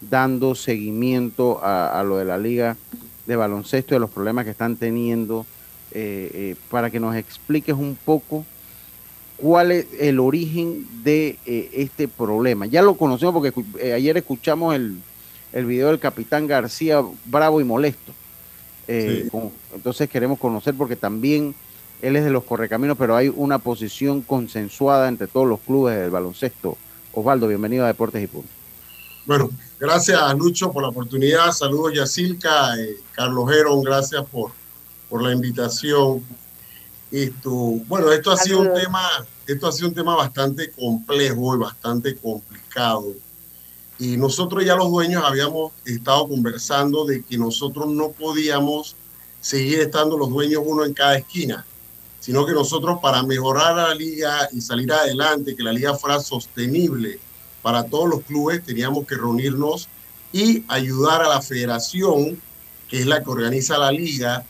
[0.00, 2.76] dando seguimiento a, a lo de la liga
[3.26, 5.46] de baloncesto, de los problemas que están teniendo,
[5.92, 8.44] eh, eh, para que nos expliques un poco
[9.36, 12.66] cuál es el origen de eh, este problema.
[12.66, 14.96] Ya lo conocemos porque eh, ayer escuchamos el,
[15.52, 18.12] el video del capitán García bravo y molesto.
[18.88, 19.30] Eh, Sí.
[19.30, 21.54] con- entonces queremos conocer porque también
[22.00, 26.10] él es de los correcaminos, pero hay una posición consensuada entre todos los clubes del
[26.10, 26.76] baloncesto.
[27.12, 28.48] Osvaldo, bienvenido a Deportes y Punto.
[29.24, 31.52] Bueno, gracias Lucho por la oportunidad.
[31.52, 34.50] Saludos Yacilca, eh, Carlos Geron, gracias por,
[35.08, 36.22] por la invitación.
[37.10, 37.50] Esto,
[37.86, 39.02] bueno, esto ha sido un tema,
[39.46, 43.06] esto ha sido un tema bastante complejo y bastante complicado.
[44.02, 48.96] Y nosotros ya los dueños habíamos estado conversando de que nosotros no podíamos
[49.40, 51.64] seguir estando los dueños uno en cada esquina,
[52.18, 57.20] sino que nosotros para mejorar la liga y salir adelante, que la liga fuera sostenible
[57.62, 59.88] para todos los clubes, teníamos que reunirnos
[60.32, 62.42] y ayudar a la federación,
[62.88, 64.44] que es la que organiza la liga,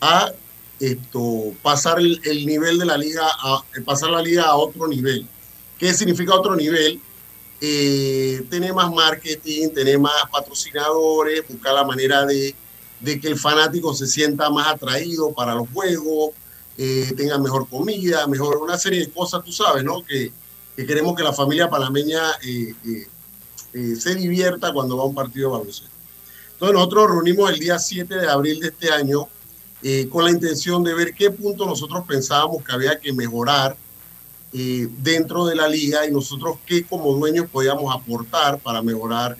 [0.00, 0.32] a
[0.80, 5.28] esto, pasar el, el nivel de la liga, a, pasar la liga a otro nivel.
[5.78, 7.02] ¿Qué significa otro nivel?
[7.60, 12.54] Eh, tener más marketing, tener más patrocinadores, buscar la manera de,
[13.00, 16.30] de que el fanático se sienta más atraído para los juegos,
[16.76, 20.04] eh, tenga mejor comida, mejor una serie de cosas, tú sabes, ¿no?
[20.04, 20.32] Que,
[20.76, 23.08] que queremos que la familia panameña eh, eh,
[23.74, 25.90] eh, se divierta cuando va a un partido de baloncesto.
[26.52, 29.28] Entonces nosotros reunimos el día 7 de abril de este año
[29.82, 33.76] eh, con la intención de ver qué punto nosotros pensábamos que había que mejorar
[34.56, 39.36] eh, dentro de la liga y nosotros qué como dueños podíamos aportar para mejorar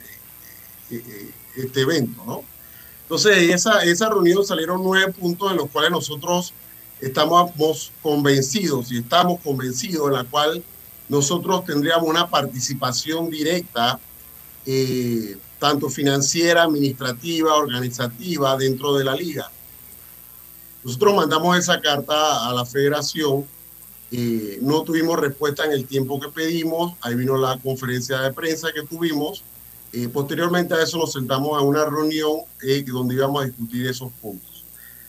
[0.91, 2.43] eh, eh, este evento, ¿no?
[3.03, 6.53] Entonces, en esa, esa reunión salieron nueve puntos en los cuales nosotros
[6.99, 10.63] estamos convencidos y estamos convencidos en la cual
[11.07, 13.99] nosotros tendríamos una participación directa,
[14.65, 19.49] eh, tanto financiera, administrativa, organizativa, dentro de la liga.
[20.83, 23.45] Nosotros mandamos esa carta a la federación,
[24.11, 28.69] eh, no tuvimos respuesta en el tiempo que pedimos, ahí vino la conferencia de prensa
[28.73, 29.43] que tuvimos,
[29.93, 34.11] eh, posteriormente a eso nos sentamos a una reunión eh, donde íbamos a discutir esos
[34.21, 34.63] puntos.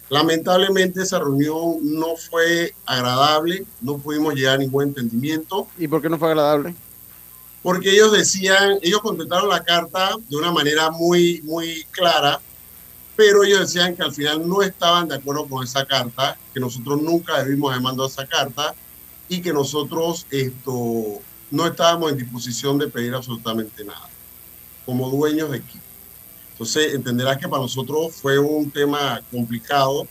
[0.08, 5.66] Lamentablemente esa reunión no fue agradable, no pudimos llegar a ningún entendimiento.
[5.76, 6.74] ¿Y por qué no fue agradable?
[7.62, 12.40] Porque ellos decían, ellos contestaron la carta de una manera muy, muy clara,
[13.16, 17.02] pero ellos decían que al final no estaban de acuerdo con esa carta, que nosotros
[17.02, 18.74] nunca debimos haber mandado esa carta
[19.28, 21.20] y que nosotros esto,
[21.50, 24.08] no estábamos en disposición de pedir absolutamente nada,
[24.84, 25.84] como dueños de equipo.
[26.52, 30.06] Entonces, entenderás que para nosotros fue un tema complicado.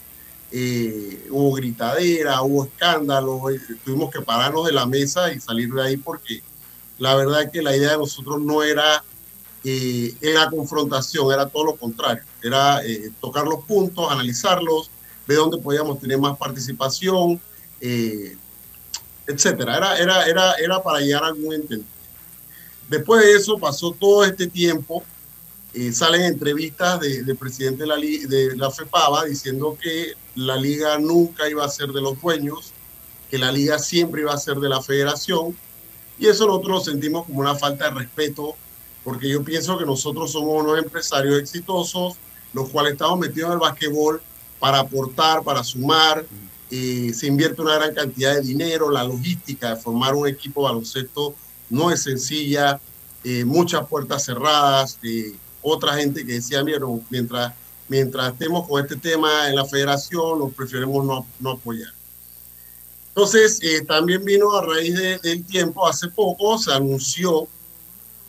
[0.51, 5.81] Eh, hubo gritadera, hubo escándalo, eh, tuvimos que pararnos de la mesa y salir de
[5.81, 6.43] ahí porque
[6.99, 9.03] la verdad es que la idea de nosotros no era
[9.63, 14.91] eh, la confrontación, era todo lo contrario, era eh, tocar los puntos, analizarlos,
[15.27, 17.41] ver dónde podíamos tener más participación,
[17.81, 18.37] eh,
[19.27, 19.77] etcétera.
[19.77, 21.91] Era, era, era, era para llegar a algún entendimiento.
[22.89, 25.03] Después de eso pasó todo este tiempo
[25.77, 30.97] eh, salen entrevistas del de presidente de la, de la FEPAVA diciendo que la liga
[30.99, 32.71] nunca iba a ser de los dueños,
[33.29, 35.53] que la liga siempre iba a ser de la federación,
[36.17, 38.55] y eso nosotros sentimos como una falta de respeto,
[39.03, 42.15] porque yo pienso que nosotros somos unos empresarios exitosos,
[42.53, 44.21] los cuales estamos metidos en el basquetbol
[44.61, 46.25] para aportar, para sumar,
[46.69, 51.35] se invierte una gran cantidad de dinero, la logística de formar un equipo baloncesto
[51.69, 52.79] no es sencilla,
[53.23, 57.53] eh, muchas puertas cerradas, eh, otra gente que decía, vieron, mientras,
[57.87, 61.91] mientras estemos con este tema en la federación, nos preferimos no, no apoyar.
[63.09, 67.47] Entonces, eh, también vino a raíz de, del tiempo, hace poco se anunció,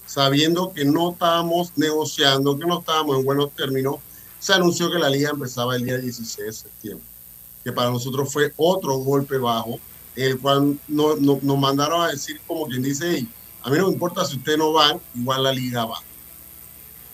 [0.06, 3.96] sabiendo que no estábamos negociando, que no estábamos en buenos términos,
[4.38, 7.06] se anunció que la liga empezaba el día 16 de septiembre,
[7.66, 9.80] que para nosotros fue otro golpe bajo,
[10.14, 13.28] en el cual no, no, nos mandaron a decir, como quien dice, hey,
[13.60, 15.98] a mí no me importa si ustedes no van, igual la liga va.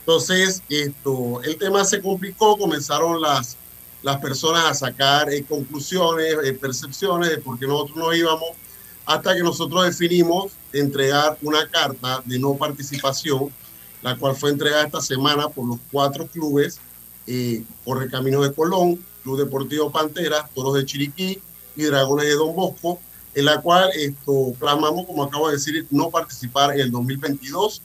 [0.00, 3.56] Entonces, esto, el tema se complicó, comenzaron las,
[4.02, 8.50] las personas a sacar eh, conclusiones, eh, percepciones de por qué nosotros no íbamos,
[9.06, 13.50] hasta que nosotros definimos entregar una carta de no participación,
[14.02, 16.78] la cual fue entregada esta semana por los cuatro clubes,
[17.26, 21.38] eh, Correcaminos de Colón, Club Deportivo Pantera, Toros de Chiriquí
[21.76, 23.00] y Dragones de Don Bosco,
[23.34, 27.82] en la cual esto clamamos, como acabo de decir, no participar en el 2022.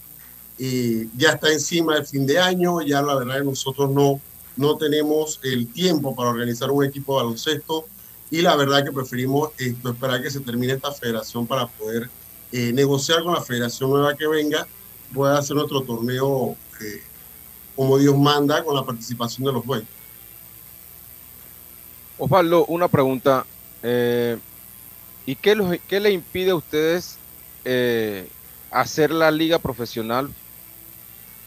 [0.60, 4.20] Eh, ya está encima del fin de año, ya la verdad que nosotros no,
[4.56, 7.86] no tenemos el tiempo para organizar un equipo de baloncesto
[8.30, 12.10] y la verdad que preferimos esto, esperar que se termine esta federación para poder
[12.52, 14.68] eh, negociar con la federación nueva que venga,
[15.14, 17.02] pueda hacer nuestro torneo eh,
[17.78, 19.88] como Dios manda con la participación de los buenos.
[22.18, 23.46] Osvaldo, una pregunta.
[23.84, 24.38] Eh,
[25.26, 27.18] ¿Y qué, los- qué le impide a ustedes
[27.64, 28.28] eh,
[28.72, 30.30] hacer la liga profesional?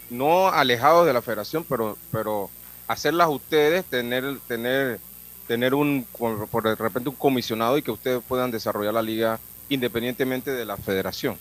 [0.09, 2.49] No alejados de la federación, pero, pero
[2.87, 4.99] hacerlas ustedes, tener, tener,
[5.47, 10.51] tener un, por de repente un comisionado y que ustedes puedan desarrollar la liga independientemente
[10.51, 11.37] de la federación.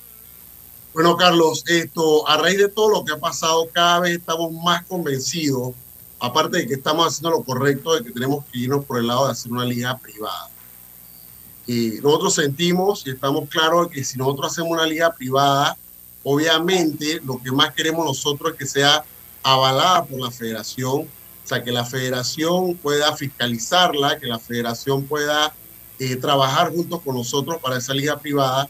[0.93, 4.85] Bueno, Carlos, esto a raíz de todo lo que ha pasado, cada vez estamos más
[4.87, 5.73] convencidos,
[6.19, 9.27] aparte de que estamos haciendo lo correcto, de que tenemos que irnos por el lado
[9.27, 10.51] de hacer una liga privada.
[11.65, 15.77] Y nosotros sentimos y estamos claros de que si nosotros hacemos una liga privada,
[16.25, 19.05] obviamente lo que más queremos nosotros es que sea
[19.45, 25.55] avalada por la federación, o sea, que la federación pueda fiscalizarla, que la federación pueda
[26.01, 28.69] eh, trabajar juntos con nosotros para esa liga privada.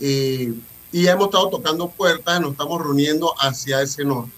[0.00, 0.54] Eh,
[0.92, 4.32] y hemos estado tocando puertas, nos estamos reuniendo hacia ese norte,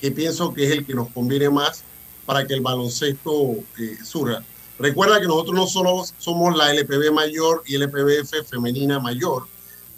[0.00, 1.82] que pienso que es el que nos conviene más
[2.26, 4.42] para que el baloncesto eh, surja.
[4.78, 9.44] Recuerda que nosotros no solo somos la LPB mayor y LPBF femenina mayor,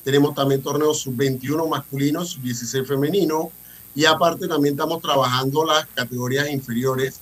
[0.05, 3.51] tenemos también torneos sub-21 masculinos, sub-16 femenino,
[3.95, 7.21] y aparte también estamos trabajando las categorías inferiores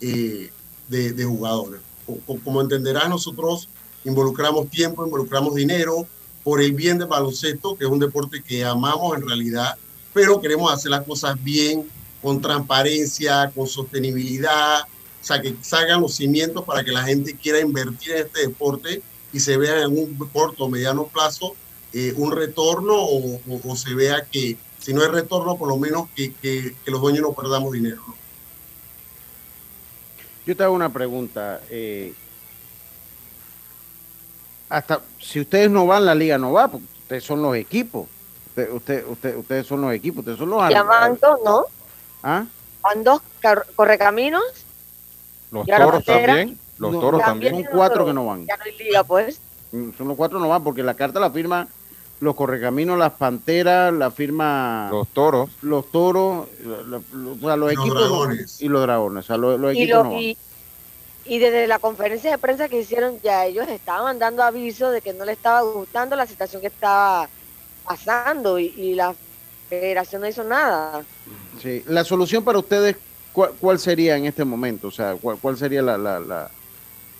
[0.00, 0.50] eh,
[0.88, 1.80] de, de jugadores.
[2.06, 3.68] Co- co- Como entenderás, nosotros
[4.04, 6.06] involucramos tiempo, involucramos dinero
[6.44, 9.76] por el bien del baloncesto, que es un deporte que amamos en realidad,
[10.12, 11.88] pero queremos hacer las cosas bien,
[12.20, 17.60] con transparencia, con sostenibilidad, o sea, que salgan los cimientos para que la gente quiera
[17.60, 21.54] invertir en este deporte y se vea en un corto o mediano plazo
[21.92, 26.08] eh, un retorno o, o- se vea que si no hay retorno, por lo menos
[26.16, 28.02] que, que- que los dueños no perdamos dinero.
[28.08, 28.14] ¿no?
[30.46, 31.60] Yo te hago una pregunta.
[31.70, 32.14] eh,
[34.76, 38.06] hasta si ustedes no van, la liga no va, porque ustedes son los equipos.
[38.48, 41.64] Usted, usted, usted- ustedes son los equipos, ustedes son los Ya ar- van dos, ¿no?
[42.22, 42.44] ¿Ah?
[42.82, 43.20] Van dos
[43.76, 44.42] correcaminos.
[45.50, 46.34] Los ¿Y ahora toros Pantera?
[46.36, 47.52] también, los No, toros también.
[47.52, 47.70] también.
[47.70, 48.46] Son cuatro que no van.
[48.46, 49.40] Ya no hay liga, pues.
[49.72, 51.66] Mm, Son los cuatro no van, porque la carta la firma
[52.20, 55.50] los correcaminos, las panteras, la firma Los toros.
[55.62, 58.62] los toros, la- o sea, los Y los equipos no- dragones.
[58.62, 59.24] y los dragones.
[59.24, 60.18] O sea, los, los Y, equipos no van.
[60.20, 60.36] y,
[61.24, 65.12] y desde la conferencia de prensa que hicieron, ya ellos estaban dando aviso de que
[65.12, 67.28] no les estaba gustando la situación que estaba
[67.84, 69.14] pasando y, y la
[69.68, 71.04] federación no hizo nada.
[71.60, 71.82] Sí.
[71.86, 72.96] La solución para ustedes,
[73.32, 74.88] ¿cuál, cuál sería en este momento?
[74.88, 76.50] O sea, ¿cuál, cuál sería la, la, la,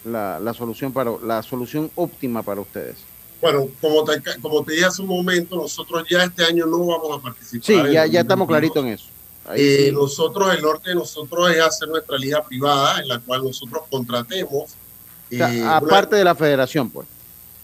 [0.04, 2.96] la, la solución para la solución óptima para ustedes?
[3.40, 7.18] Bueno, como te, como te dije hace un momento, nosotros ya este año no vamos
[7.18, 7.86] a participar.
[7.86, 8.48] Sí, ya, ya estamos 2022.
[8.48, 9.06] claritos en eso.
[9.54, 9.92] Eh, sí.
[9.92, 14.62] Nosotros, el norte de nosotros es hacer nuestra liga privada, en la cual nosotros contratemos.
[14.62, 17.08] O sea, eh, una- aparte de la federación, pues.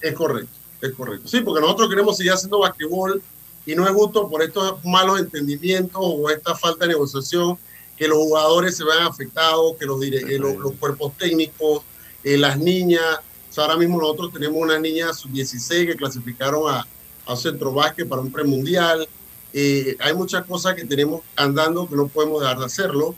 [0.00, 0.50] Es correcto,
[0.80, 1.28] es correcto.
[1.28, 3.22] Sí, porque nosotros queremos seguir haciendo basquetbol
[3.66, 7.58] y no es justo por estos malos entendimientos o esta falta de negociación
[7.96, 11.82] que los jugadores se vean afectados, que los, dire- eh, los, los cuerpos técnicos,
[12.24, 13.02] eh, las niñas.
[13.50, 16.86] O sea, ahora mismo nosotros tenemos unas niñas sub-16 que clasificaron a,
[17.26, 19.08] a centro básquet para un premundial.
[19.60, 23.16] Eh, hay muchas cosas que tenemos andando que no podemos dejar de hacerlo.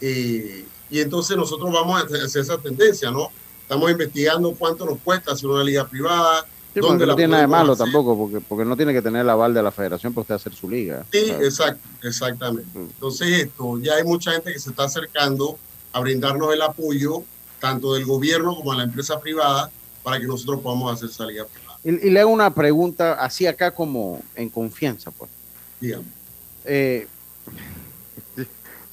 [0.00, 3.30] Eh, y entonces nosotros vamos a hacer esa tendencia, ¿no?
[3.62, 6.44] Estamos investigando cuánto nos cuesta hacer una liga privada.
[6.74, 7.84] Sí, dónde no la tiene nada de malo hacer.
[7.84, 10.54] tampoco, porque, porque no tiene que tener el aval de la federación para usted hacer
[10.54, 11.06] su liga.
[11.12, 12.68] Sí, exacto, exactamente.
[12.74, 15.56] Entonces, esto, ya hay mucha gente que se está acercando
[15.92, 17.22] a brindarnos el apoyo,
[17.60, 19.70] tanto del gobierno como de la empresa privada,
[20.02, 21.78] para que nosotros podamos hacer esa liga privada.
[21.84, 25.30] Y, y le hago una pregunta así acá como en confianza, pues.
[25.80, 26.06] Digamos.
[26.64, 27.06] Eh,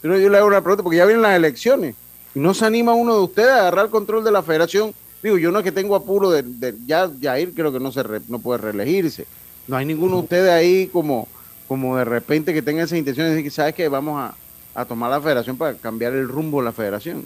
[0.02, 1.96] pero yo le hago una pregunta porque ya vienen las elecciones
[2.36, 4.94] y no se anima uno de ustedes a agarrar el control de la federación.
[5.22, 8.04] Digo, yo no es que tengo apuro de, de- ya Jair creo que no se
[8.04, 9.26] re- no puede reelegirse.
[9.68, 11.28] No hay ninguno de ustedes ahí como,
[11.68, 14.36] como de repente que tenga esa intención de decir que sabes que vamos a,
[14.80, 17.26] a tomar la federación para cambiar el rumbo de la federación.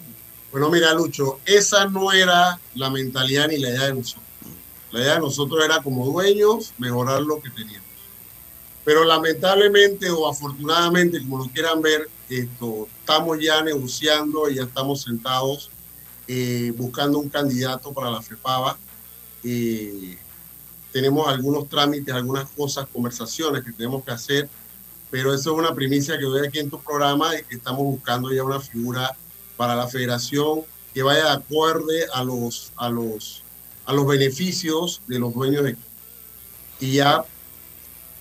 [0.52, 4.24] Bueno, mira, Lucho, esa no era la mentalidad ni la idea de nosotros.
[4.92, 7.87] La idea de nosotros era como dueños mejorar lo que teníamos.
[8.88, 15.02] Pero lamentablemente o afortunadamente, como lo quieran ver, esto, estamos ya negociando y ya estamos
[15.02, 15.70] sentados
[16.26, 18.78] eh, buscando un candidato para la FEPAVA.
[19.44, 20.18] Eh,
[20.94, 24.48] tenemos algunos trámites, algunas cosas, conversaciones que tenemos que hacer,
[25.12, 28.32] pero eso es una primicia que doy aquí en tu programa y que estamos buscando
[28.32, 29.18] ya una figura
[29.58, 30.62] para la federación
[30.94, 33.44] que vaya de acorde a los, a los,
[33.86, 35.76] a los beneficios de los dueños de.
[36.80, 37.26] Y ya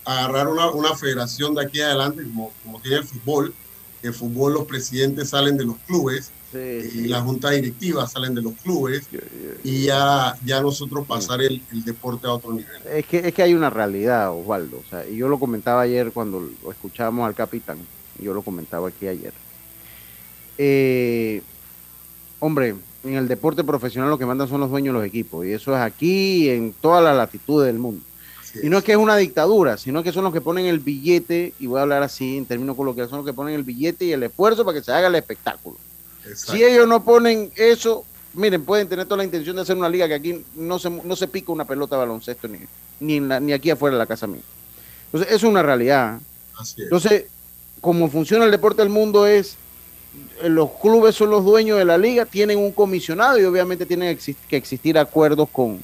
[0.07, 3.53] agarrar una, una federación de aquí adelante, como, como tiene el fútbol,
[4.01, 8.53] el fútbol los presidentes salen de los clubes y las juntas directivas salen de los
[8.53, 9.07] clubes
[9.63, 12.81] y ya, ya nosotros pasar el, el deporte a otro nivel.
[12.89, 14.77] Es que, es que hay una realidad, Osvaldo.
[14.77, 17.77] O sea, y yo lo comentaba ayer cuando lo escuchábamos al capitán.
[18.19, 19.33] Yo lo comentaba aquí ayer.
[20.57, 21.41] Eh,
[22.39, 25.45] hombre, en el deporte profesional lo que mandan son los dueños de los equipos.
[25.45, 28.03] Y eso es aquí y en todas las latitudes del mundo.
[28.63, 31.53] Y no es que es una dictadura, sino que son los que ponen el billete,
[31.59, 34.11] y voy a hablar así en términos coloquiales, son los que ponen el billete y
[34.13, 35.77] el esfuerzo para que se haga el espectáculo.
[36.35, 40.07] Si ellos no ponen eso, miren, pueden tener toda la intención de hacer una liga
[40.07, 42.59] que aquí no se, no se pica una pelota de baloncesto ni,
[42.99, 44.41] ni, en la- ni aquí afuera de la casa mía.
[45.05, 46.19] Entonces, eso es una realidad.
[46.83, 47.25] Entonces,
[47.81, 49.55] como funciona el deporte del mundo es,
[50.41, 54.17] eh, los clubes son los dueños de la liga, tienen un comisionado y obviamente tienen
[54.49, 55.81] que existir acuerdos con,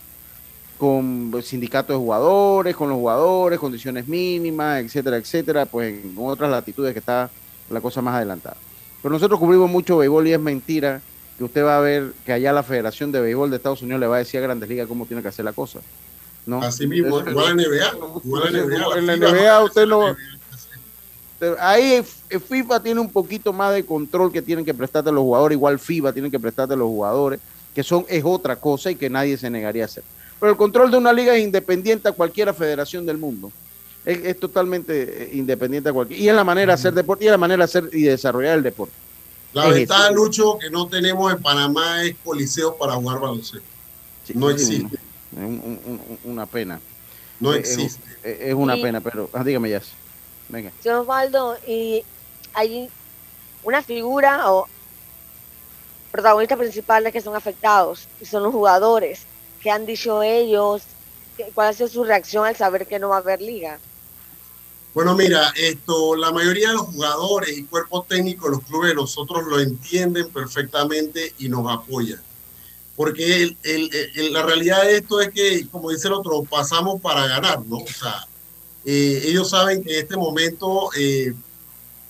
[0.84, 6.92] con sindicatos de jugadores, con los jugadores, condiciones mínimas, etcétera, etcétera, pues en otras latitudes
[6.92, 7.30] que está
[7.70, 8.58] la cosa más adelantada.
[9.02, 11.00] Pero nosotros cubrimos mucho béisbol y es mentira
[11.38, 14.08] que usted va a ver que allá la Federación de Béisbol de Estados Unidos le
[14.08, 15.80] va a decir a Grandes Ligas cómo tiene que hacer la cosa.
[16.46, 16.62] ¿no?
[16.62, 18.98] Así mismo, Eso- igual en NBA, igual en NBA.
[18.98, 20.14] en la NBA usted no...
[21.62, 25.80] Ahí FIFA tiene un poquito más de control que tienen que prestarte los jugadores, igual
[25.80, 27.40] FIBA tienen que prestarte los jugadores,
[27.74, 30.04] que son es otra cosa y que nadie se negaría a hacer.
[30.44, 33.50] Pero el control de una liga es independiente a cualquier federación del mundo.
[34.04, 36.20] Es, es totalmente eh, independiente a cualquier.
[36.20, 38.58] Y es la manera de hacer deporte y es la manera de hacer y desarrollar
[38.58, 38.94] el deporte.
[39.54, 40.14] La Es ventaja, eso.
[40.16, 43.66] Lucho, que no tenemos en Panamá es coliseo para jugar baloncesto.
[44.34, 44.96] no Sí, existe.
[44.98, 46.82] Es un- un- un- una pena.
[47.40, 48.04] No Eh, existe.
[48.22, 49.82] Es, es una Y- pena, pero ah, dígame ya.
[50.50, 50.74] Venga.
[50.82, 52.04] Señor Osvaldo, y
[52.54, 52.90] hay
[53.64, 54.68] una figura o
[56.12, 59.22] protagonistas principales que son afectados, y son los jugadores.
[59.64, 60.84] ¿Qué han dicho ellos?
[61.38, 63.80] ¿Qué- ¿Cuál ha sido su reacción al saber que no va a haber liga?
[64.94, 68.96] Bueno, mira, esto, la mayoría de los jugadores y cuerpos técnicos de los clubes de
[68.96, 72.22] nosotros lo entienden perfectamente y nos apoyan.
[72.96, 73.56] Porque
[74.32, 77.78] la realidad de esto es que, como dice el otro, pasamos para ganar, ¿no?
[77.78, 78.28] O sea,
[78.86, 81.34] eh, ellos saben que en este momento eh,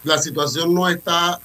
[0.03, 1.39] la situación no está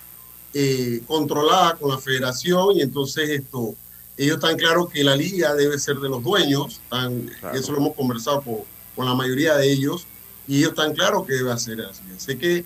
[0.55, 3.77] eh, controlada con la federación y entonces esto,
[4.19, 7.95] ellos están claros que la liga debe ser de los dueños, están- eso lo hemos
[7.95, 8.57] conversado con,
[8.97, 10.07] con la mayoría de ellos
[10.47, 12.03] y ellos están claros que debe ser así.
[12.17, 12.65] Así que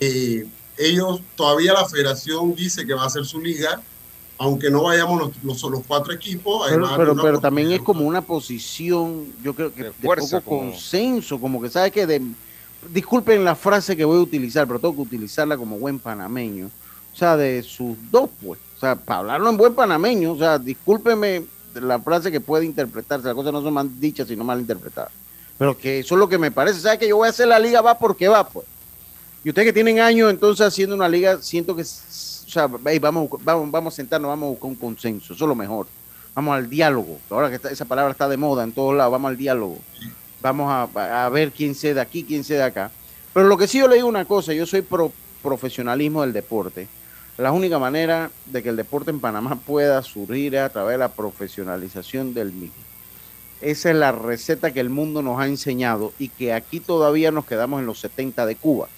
[0.00, 0.46] eh,
[0.78, 3.80] ellos, todavía la federación dice que va a ser su liga,
[4.38, 6.66] aunque no vayamos los, los, los cuatro equipos.
[6.68, 6.86] Pero,
[7.40, 11.70] también es como una posición, yo creo que de, fuerza, poco como- consenso, como que
[11.70, 12.22] sabe que de,
[12.92, 16.66] disculpen la frase que voy a utilizar, pero tengo que utilizarla como buen panameño,
[17.12, 20.58] o sea, de sus dos, pues, o sea, para hablarlo en buen panameño, o sea,
[20.58, 25.10] discúlpeme la frase que puede interpretarse, las cosas no son mal dichas, sino mal interpretadas,
[25.58, 27.58] pero que eso es lo que me parece, sabe que yo voy a hacer la
[27.58, 28.66] liga va porque va, pues,
[29.42, 33.28] y ustedes que tienen años entonces haciendo una liga, siento que, o sea, ey, vamos,
[33.42, 35.86] vamos, vamos a sentarnos, vamos a buscar un consenso, eso es lo mejor.
[36.34, 37.18] Vamos al diálogo.
[37.30, 39.78] Ahora que está- esa palabra está de moda en todos lados, vamos al diálogo.
[40.42, 42.90] Vamos a, a ver quién se de aquí, quién se de acá.
[43.32, 45.12] Pero lo que sí yo le digo una cosa, yo soy pro
[45.42, 46.88] profesionalismo del deporte.
[47.36, 50.98] La única manera de que el deporte en Panamá pueda surgir es a través de
[50.98, 52.74] la profesionalización del mismo.
[53.60, 57.46] Esa es la receta que el mundo nos ha enseñado y que aquí todavía nos
[57.46, 58.88] quedamos en los 70 de Cuba,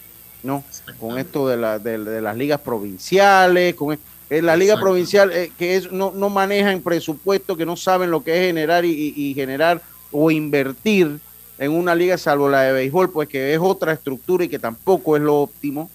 [0.43, 0.65] ¿no?
[1.01, 4.87] Con esto de, la- de- de las ligas provinciales, con e- eh, la liga Exacto.
[4.87, 8.85] provincial eh, que es, no, no manejan presupuesto, que no saben lo que es generar
[8.85, 9.81] y, y- y generar
[10.11, 11.19] o invertir
[11.59, 15.17] en una liga, salvo la de béisbol, pues que es otra estructura y que tampoco
[15.17, 15.91] es lo óptimo.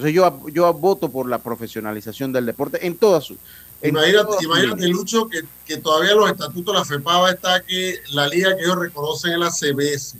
[0.00, 3.36] Entonces yo, yo voto por la profesionalización del deporte en todas sus...
[3.82, 4.88] Imagínate, imagínate.
[4.88, 8.78] Lucho, que, que todavía los estatutos de la FEPAVA está que la liga que ellos
[8.78, 10.16] reconocen es la CBS.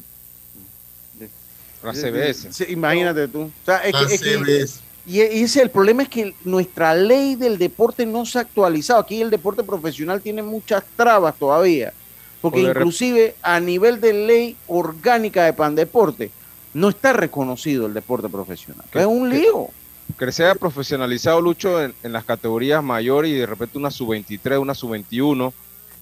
[1.82, 2.52] La CBS.
[2.52, 3.42] Sí, imagínate tú.
[3.42, 4.80] O sea, es La que- es que- CBS.
[5.06, 9.00] y, y ese, el problema es que nuestra ley del deporte no se ha actualizado.
[9.00, 11.92] Aquí el deporte profesional tiene muchas trabas todavía.
[12.42, 16.30] Porque inclusive a nivel de ley orgánica de Pandeporte
[16.74, 18.84] no está reconocido el deporte profesional.
[18.90, 19.68] Que- es un que- lío.
[20.18, 24.60] Que se haya profesionalizado Lucho en, en las categorías mayores y de repente una sub-23,
[24.60, 25.52] una sub-21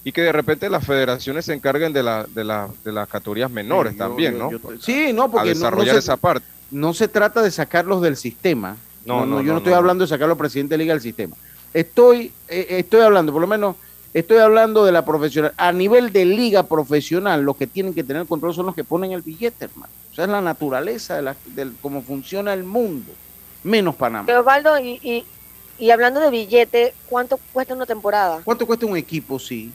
[0.02, 3.50] y que de repente las federaciones se encarguen de, la, de, la- de las categorías
[3.50, 4.50] menores también, yo- ¿no?
[4.50, 6.46] yo- sí, no, porque a no- no desarrollar se- esa parte.
[6.70, 8.76] no se trata de sacarlos del sistema.
[9.04, 9.78] No, No, no, no, yo no, no estoy no.
[9.78, 11.36] hablando de sacarlo presidente de liga del sistema.
[11.74, 13.76] Estoy, eh, estoy hablando, por lo menos,
[14.14, 15.52] estoy hablando de la profesional.
[15.56, 19.12] A nivel de liga profesional, los que tienen que tener control son los que ponen
[19.12, 19.92] el billete, hermano.
[20.18, 23.12] Es la naturaleza de, la, de cómo funciona el mundo,
[23.62, 24.26] menos Panamá.
[24.26, 25.24] Pero Osvaldo, y, y,
[25.78, 28.40] y hablando de billete, ¿cuánto cuesta una temporada?
[28.44, 29.72] ¿Cuánto cuesta un equipo, sí?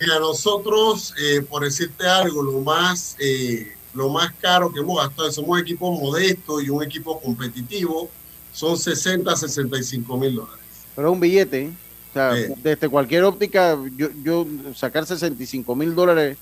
[0.00, 5.30] Mira, nosotros, eh, por decirte algo, lo más, eh, lo más caro que hemos gastado,
[5.30, 8.08] somos equipos modestos y un equipo competitivo,
[8.54, 10.64] son 60, 65 mil dólares.
[10.96, 11.70] Pero es un billete, ¿eh?
[12.10, 12.54] O sea, Sí.
[12.62, 16.38] desde cualquier óptica, yo, yo sacar 65 mil dólares,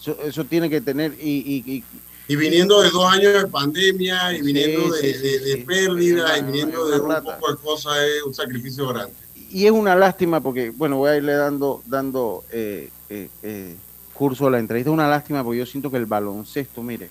[0.00, 1.28] eso, eso tiene que tener, y,
[1.66, 1.84] y- y-
[2.28, 5.52] Y viniendo de dos años de pandemia, y viniendo Sí, de, sí, de- sí, de
[5.56, 5.64] sí.
[5.64, 9.12] pérdida, y viniendo de un poco de cosas, es un sacrificio grande.
[9.50, 13.76] y es una lástima porque, bueno, voy a irle dando, dando eh, eh, eh,
[14.14, 17.10] curso a la entrevista, es una lástima porque yo siento que el baloncesto, mire,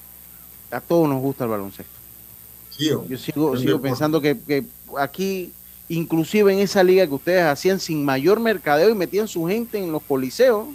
[0.71, 1.91] a todos nos gusta el baloncesto.
[2.79, 4.63] yo sigo, es sigo pensando que, que
[4.97, 5.51] aquí,
[5.87, 9.91] inclusive en esa liga que ustedes hacían sin mayor mercadeo y metían su gente en
[9.91, 10.67] los coliseos,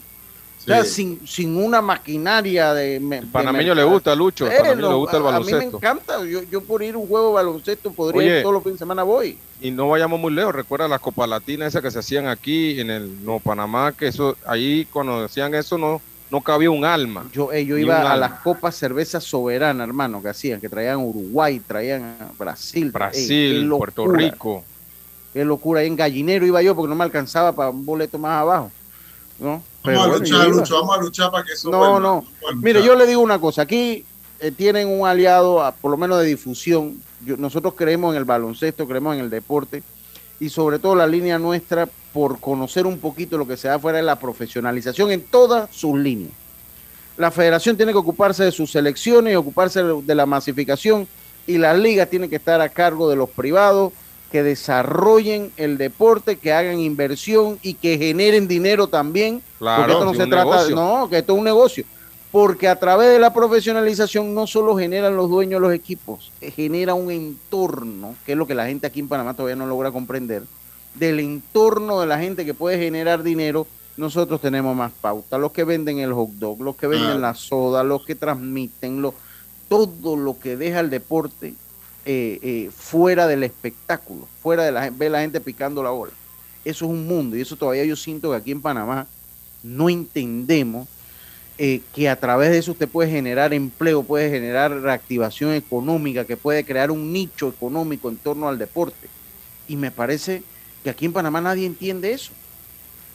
[0.66, 2.98] o sea, sin, sin una maquinaria de...
[3.00, 5.44] me- de panameño le gusta, Lucho, Eh, panameño no, le gusta el a- A mí
[5.46, 5.76] me baloncesto.
[5.76, 8.36] encanta, yo, yo por ir a un juego de baloncesto podría Oye.
[8.38, 9.38] ir todos los fines de semana voy.
[9.60, 12.90] Y no vayamos muy lejos, recuerda las Copa Latinas esas que se hacían aquí en
[12.90, 16.00] el Nuevo Panamá, que eso, ahí cuando hacían eso no,
[16.30, 17.24] no cabía un alma.
[17.32, 18.16] Yo, eh, yo iba a alma.
[18.16, 22.90] las copas cerveza soberana, hermano, que hacían, que traían Uruguay, traían Brasil.
[22.90, 24.64] Brasil, Eh, Puerto Rico.
[25.32, 28.40] Qué locura, ahí en Gallinero iba yo porque no me alcanzaba para un boleto más
[28.40, 28.72] abajo.
[29.38, 29.62] ¿No?
[29.82, 30.48] Pero Vamos a luchar.
[30.48, 32.00] Lucho, vamos a luchar para que eso No, vuelva.
[32.00, 32.24] no.
[32.56, 34.04] Mire, yo le digo una cosa, aquí
[34.40, 37.00] eh, tienen un aliado, a- por lo menos de difusión.
[37.24, 39.82] Yo- nosotros creemos en el baloncesto, creemos en el deporte
[40.38, 43.98] y sobre todo la línea nuestra por conocer un poquito lo que se da fuera
[43.98, 46.32] de la profesionalización en todas sus líneas.
[47.16, 51.08] La federación tiene que ocuparse de sus selecciones, y ocuparse de de la masificación
[51.46, 53.92] y las ligas tienen que estar a cargo de los privados
[54.30, 59.42] que desarrollen el deporte, que hagan inversión y que generen dinero también.
[59.58, 60.76] Claro, porque esto no se trata, negocio.
[60.76, 61.84] no, que esto es un negocio.
[62.32, 66.94] Porque a través de la profesionalización no solo generan los dueños los equipos, eh, genera
[66.94, 70.42] un entorno, que es lo que la gente aquí en Panamá todavía no logra comprender,
[70.94, 73.66] del entorno de la gente que puede generar dinero,
[73.96, 75.38] nosotros tenemos más pauta.
[75.38, 79.14] Los que venden el hot dog, los que venden la soda, los que transmiten, lo,
[79.68, 81.54] todo lo que deja el deporte
[82.08, 86.12] eh, eh, fuera del espectáculo, fuera de la ver la gente picando la bola.
[86.64, 89.08] Eso es un mundo y eso todavía yo siento que aquí en Panamá
[89.64, 90.86] no entendemos
[91.58, 96.36] eh, que a través de eso usted puede generar empleo, puede generar reactivación económica, que
[96.36, 99.08] puede crear un nicho económico en torno al deporte.
[99.66, 100.44] Y me parece
[100.84, 102.30] que aquí en Panamá nadie entiende eso.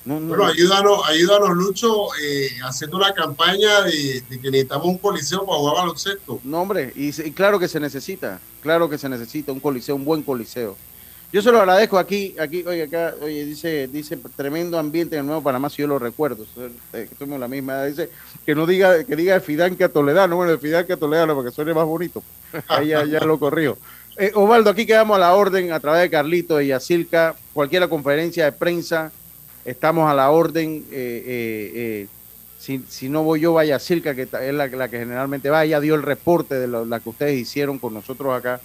[0.04, 4.98] No, no, Bueno, ayúdanos, ayúdanos Lucho, eh, haciendo una campaña de, de que necesitamos un
[4.98, 6.40] coliseo para jugar baloncesto.
[6.44, 10.06] No, hombre, y, y claro que se necesita, claro que se necesita un coliseo, un
[10.06, 10.76] buen coliseo.
[11.34, 15.28] Yo se lo agradezco aquí, aquí, oye, acá, oye, dice, dice tremendo ambiente en el
[15.28, 16.46] Nuevo Panamá, si yo lo recuerdo,
[16.92, 18.10] eh, que en la misma dice
[18.46, 22.22] que no diga, que diga Fidanca Toledano, bueno, Fidanca Toledano, porque suene más bonito,
[22.68, 23.78] ahí ya, ya lo corrió.
[24.18, 28.44] Eh, Osvaldo, aquí quedamos a la orden a través de Carlito y Yacilca, cualquier conferencia
[28.44, 29.10] de prensa,
[29.66, 32.08] estamos a la orden, eh, eh, eh,
[32.60, 35.80] si, si no voy yo, vaya Silca, que es la, la que generalmente va, ella
[35.80, 38.62] dio el reporte de lo, la que ustedes hicieron con nosotros acá,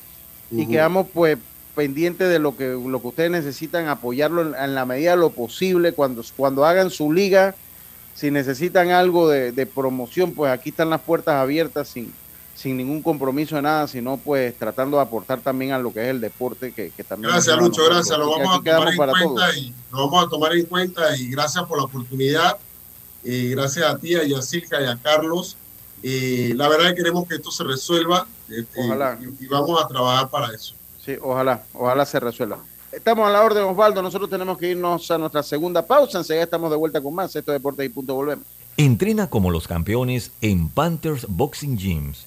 [0.51, 1.38] y quedamos pues
[1.74, 5.30] pendientes de lo que, lo que ustedes necesitan, apoyarlo en, en la medida de lo
[5.30, 7.55] posible, cuando, cuando hagan su liga,
[8.14, 12.12] si necesitan algo de, de promoción, pues aquí están las puertas abiertas sin,
[12.57, 16.09] sin ningún compromiso de nada, sino pues tratando de aportar también a lo que es
[16.09, 17.30] el deporte, que, que también...
[17.32, 19.57] Gracias nos Lucho, gracias, lo vamos Aquí a tomar quedamos en para cuenta todos.
[19.59, 22.57] y lo vamos a tomar en cuenta y gracias por la oportunidad.
[23.24, 25.57] Eh, gracias a ti, a Yacirca y a Carlos.
[26.02, 29.18] Eh, la verdad que queremos que esto se resuelva este, Ojalá.
[29.20, 30.74] y, y vamos a trabajar para eso.
[31.04, 32.59] Sí, ojalá, ojalá se resuelva.
[32.92, 34.00] Estamos a la orden, Osvaldo.
[34.00, 36.18] Nosotros tenemos que irnos a nuestra segunda pausa.
[36.18, 37.34] Enseguida estamos de vuelta con más.
[37.36, 38.14] Esto es Deportes y Punto.
[38.14, 38.46] Volvemos.
[38.78, 42.26] Entrena como los campeones en Panthers Boxing Gyms.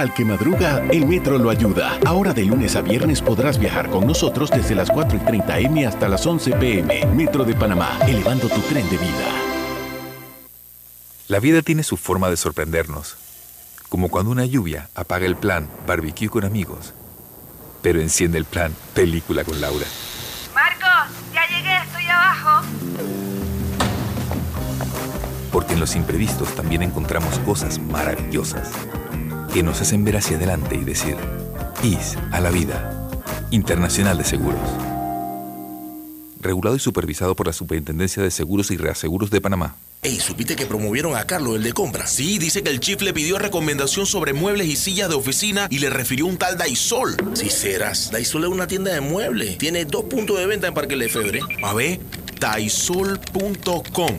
[0.00, 1.98] Al que madruga, el metro lo ayuda.
[2.06, 5.86] Ahora de lunes a viernes podrás viajar con nosotros desde las 4 y 30 M
[5.86, 7.04] hasta las 11 PM.
[7.14, 9.28] Metro de Panamá, elevando tu tren de vida.
[11.28, 13.18] La vida tiene su forma de sorprendernos,
[13.90, 16.94] como cuando una lluvia apaga el plan barbecue con amigos,
[17.82, 19.84] pero enciende el plan película con Laura.
[20.54, 22.66] Marcos, ya llegué, estoy abajo.
[25.52, 28.70] Porque en en los imprevistos también encontramos cosas maravillosas
[29.52, 31.16] que nos hacen ver hacia adelante y decir,
[31.82, 32.96] IS a la vida.
[33.50, 34.60] Internacional de Seguros.
[36.40, 39.76] Regulado y supervisado por la Superintendencia de Seguros y Reaseguros de Panamá.
[40.02, 42.06] Ey, ¿supiste que promovieron a Carlos, el de compra?
[42.06, 45.80] Sí, dice que el chief le pidió recomendación sobre muebles y sillas de oficina y
[45.80, 47.16] le refirió un tal Daisol.
[47.34, 49.58] Si serás, Daisol es una tienda de muebles.
[49.58, 51.40] Tiene dos puntos de venta en Parque Lefebvre.
[51.62, 52.00] A ver,
[52.40, 54.18] daisol.com.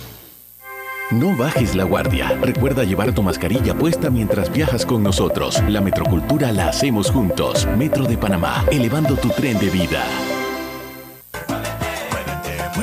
[1.11, 2.37] No bajes la guardia.
[2.41, 5.61] Recuerda llevar tu mascarilla puesta mientras viajas con nosotros.
[5.67, 7.67] La metrocultura la hacemos juntos.
[7.77, 10.05] Metro de Panamá, elevando tu tren de vida.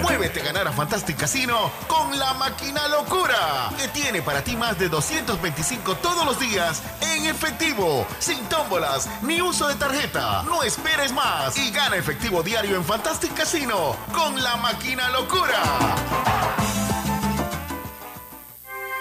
[0.03, 4.79] Muévete a ganar a Fantastic Casino con la máquina locura, que tiene para ti más
[4.79, 10.43] de 225 todos los días en efectivo, sin tómbolas ni uso de tarjeta.
[10.43, 15.63] No esperes más y gana efectivo diario en Fantastic Casino con la máquina locura.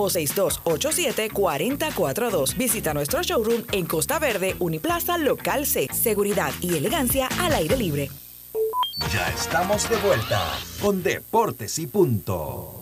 [0.00, 2.56] o 6287-4042.
[2.56, 5.88] Visita nuestro showroom en Costa Verde, Uniplaza, Local C.
[5.92, 8.10] Seguridad y elegancia al aire libre.
[9.12, 10.42] Ya estamos de vuelta
[10.80, 12.74] con Deportes y Punto.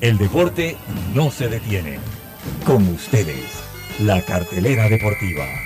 [0.00, 0.76] El deporte
[1.14, 1.98] no se detiene.
[2.64, 3.44] Con ustedes,
[3.98, 5.65] la cartelera deportiva.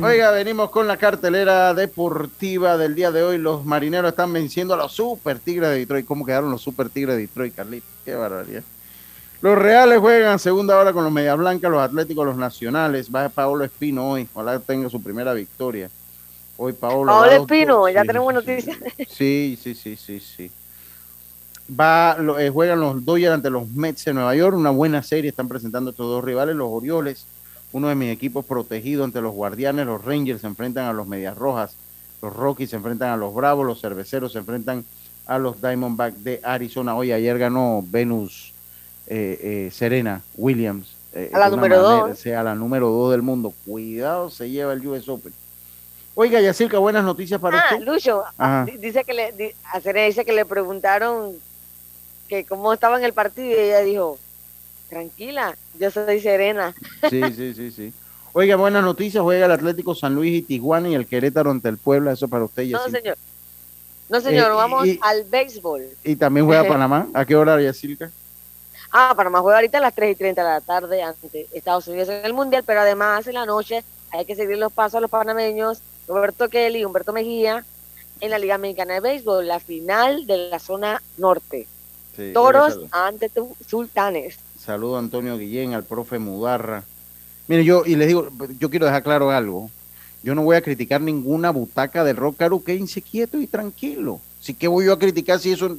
[0.00, 3.38] Oiga, venimos con la cartelera deportiva del día de hoy.
[3.38, 6.06] Los marineros están venciendo a los Super Tigres de Detroit.
[6.06, 7.88] ¿Cómo quedaron los Super Tigres de Detroit, Carlitos?
[8.04, 8.62] Qué barbaridad.
[9.40, 13.08] Los Reales juegan segunda hora con los Media Blancas, los Atléticos, los Nacionales.
[13.12, 14.28] Va Paolo Espino hoy.
[14.34, 15.90] Ojalá tenga su primera victoria.
[16.56, 17.10] Hoy Paolo.
[17.10, 18.76] Paolo Espino, ya tenemos noticias.
[19.08, 20.50] Sí, sí, sí, sí, sí.
[21.68, 24.56] Va, eh, juegan los Dodgers ante los Mets de Nueva York.
[24.56, 26.54] Una buena serie están presentando estos dos rivales.
[26.54, 27.26] Los Orioles,
[27.72, 29.86] uno de mis equipos protegidos ante los Guardianes.
[29.86, 31.74] Los Rangers se enfrentan a los Medias Rojas.
[32.22, 33.66] Los Rockies se enfrentan a los Bravos.
[33.66, 34.84] Los Cerveceros se enfrentan
[35.26, 36.96] a los Diamondbacks de Arizona.
[36.96, 38.52] Hoy ayer ganó Venus
[39.06, 40.88] eh, eh, Serena Williams.
[41.12, 42.18] eh, A la número manera, dos.
[42.18, 43.52] o sea, a la número dos del mundo.
[43.66, 45.32] Cuidado, se lleva el US Open.
[46.14, 47.86] Oiga, Yacirca, buenas noticias para Ah, usted.
[47.86, 48.66] Lucho, Ajá.
[48.78, 51.34] dice que le, a Serena dice que le preguntaron
[52.28, 54.18] que cómo estaba en el partido y ella dijo,
[54.88, 56.74] tranquila, yo soy Serena.
[57.10, 57.92] Sí, sí, sí, sí.
[58.32, 59.22] Oiga, buenas noticias.
[59.22, 62.12] Juega el Atlético San Luis y Tijuana y el Querétaro ante el Puebla.
[62.12, 62.98] Eso para usted, No, Yacirca.
[63.00, 63.18] señor.
[64.08, 65.86] No, señor, Eh, vamos y- al béisbol.
[66.04, 67.08] Y también juega Panamá.
[67.14, 68.10] ¿A qué hora, Yacirca?
[68.90, 72.08] Ah, Panamá juega ahorita a las 3 y 30 de la tarde ante Estados Unidos
[72.08, 75.10] en el Mundial, pero además en la noche hay que seguir los pasos a los
[75.10, 77.64] panameños, Roberto Kelly y Humberto Mejía,
[78.20, 81.66] en la Liga Mexicana de Béisbol, la final de la zona norte.
[82.16, 84.38] Sí, Toros ante tu- Sultanes.
[84.68, 86.84] Saludo a Antonio Guillén, al profe Mudarra.
[87.46, 88.28] Mire, yo, y les digo,
[88.60, 89.70] yo quiero dejar claro algo.
[90.22, 94.20] Yo no voy a criticar ninguna butaca del rock caro, quédense quieto y tranquilo.
[94.38, 95.74] Si que voy yo a criticar si eso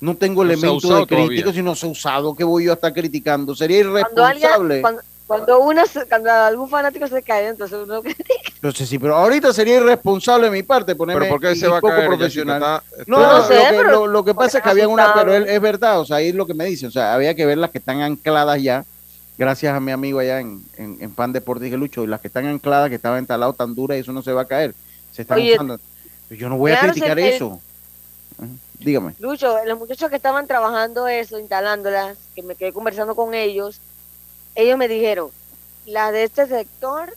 [0.00, 2.74] no tengo No elementos de crítica, si no se ha usado, que voy yo a
[2.74, 3.54] estar criticando?
[3.54, 4.80] Sería Cuando, alguien, irresponsable.
[4.80, 8.00] cuando, cuando, una, se- cuando algún fanático se cae, entonces uno
[8.54, 11.78] Entonces, sí, pero ahorita sería irresponsable de mi parte ponerme Pero ¿por qué se va
[11.78, 12.06] a poco caer?
[12.08, 12.56] profesional.
[12.62, 14.88] Está- No, no, No sé, lo, que, pero- lo, lo que pasa es que había
[14.88, 17.14] una, pero él- es verdad, o sea, ahí es lo que me dice, o sea,
[17.14, 18.84] había que ver las que están ancladas ya,
[19.38, 22.28] gracias a mi amigo allá en, en, en Pan Deportes y Lucho, y las que
[22.28, 24.74] están ancladas, que estaban instaladas tan duras, y eso no se va a caer,
[25.12, 25.78] se están Oye, usando.
[26.30, 27.60] Yo no voy a criticar el- eso.
[28.78, 29.14] Dígame.
[29.20, 33.80] Lucho, los muchachos que estaban trabajando eso, instalándolas, que me quedé conversando con ellos,
[34.56, 35.30] ellos me dijeron,
[35.86, 37.12] las de este sector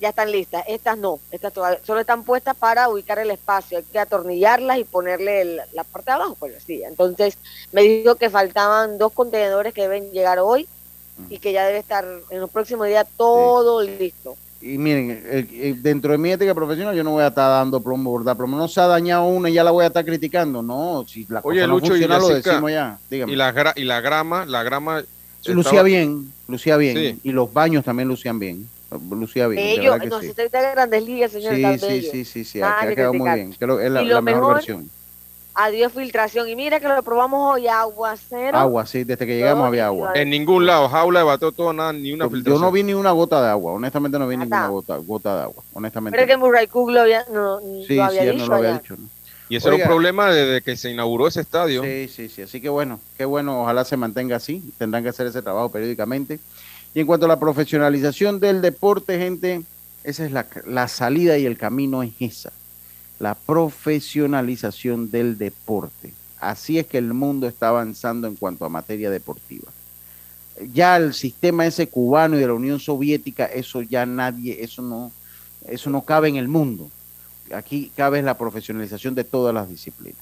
[0.00, 3.84] ya están listas, estas no, estas todavía, solo están puestas para ubicar el espacio, hay
[3.84, 6.82] que atornillarlas y ponerle el- la parte de abajo, pues sí.
[6.82, 7.38] Entonces
[7.72, 10.66] me dijo que faltaban dos contenedores que deben llegar hoy
[11.30, 14.36] y que ya debe estar en los próximos días todo listo.
[14.60, 18.24] Y miren, dentro de mi ética profesional yo no voy a estar dando plomo por
[18.24, 18.56] dar plomo.
[18.58, 20.60] No se ha dañado una y ya la voy a estar criticando.
[20.62, 22.98] No, si la Oye, cosa no Lucho, y, funciona, lo decimos ya.
[23.08, 23.32] Dígame.
[23.32, 25.02] y la, gra- y la grama, la grama...
[25.46, 26.96] Lucía estaba- bien, lucía bien.
[26.96, 27.20] Sí.
[27.24, 28.68] Y los baños también lucían bien.
[29.10, 29.78] Lucía bien.
[29.80, 30.26] Bello, que no, sí.
[30.26, 32.10] si usted está en grandes ligas, señor, Sí, sí, bello.
[32.12, 33.52] sí, sí, sí, Nada ha, que quedado muy bien.
[33.58, 34.90] Creo que es la, lo la mejor, mejor, versión.
[35.58, 36.48] Adiós filtración.
[36.48, 38.56] Y mira que lo probamos hoy, aguacero.
[38.58, 40.12] Agua, sí, desde que llegamos Todo había agua.
[40.14, 42.60] En ningún lado, jaula de bateo, todo, nada, ni una Yo filtración.
[42.60, 44.44] no vi ni una gota de agua, honestamente no vi Nada.
[44.46, 46.16] ninguna gota, gota de agua, honestamente.
[46.18, 48.56] Pero que Murray Cook lo, había, no, Sí, lo había sí, él dicho no lo
[48.56, 48.78] había allá.
[48.80, 48.96] dicho.
[48.98, 49.08] ¿no?
[49.48, 49.86] Y ese era Oiga.
[49.86, 51.82] un problema desde que se inauguró ese estadio.
[51.82, 52.42] Sí, sí, sí.
[52.42, 54.72] Así que bueno, qué bueno, ojalá se mantenga así.
[54.78, 56.40] Tendrán que hacer ese trabajo periódicamente.
[56.94, 59.62] Y en cuanto a la profesionalización del deporte, gente,
[60.02, 62.52] esa es la, la salida y el camino es esa.
[63.18, 66.12] La profesionalización del deporte.
[66.40, 69.70] Así es que el mundo está avanzando en cuanto a materia deportiva.
[70.72, 75.12] Ya el sistema ese cubano y de la Unión Soviética, eso ya nadie, eso no,
[75.68, 76.90] eso no cabe en el mundo.
[77.54, 80.20] Aquí cabe la profesionalización de todas las disciplinas.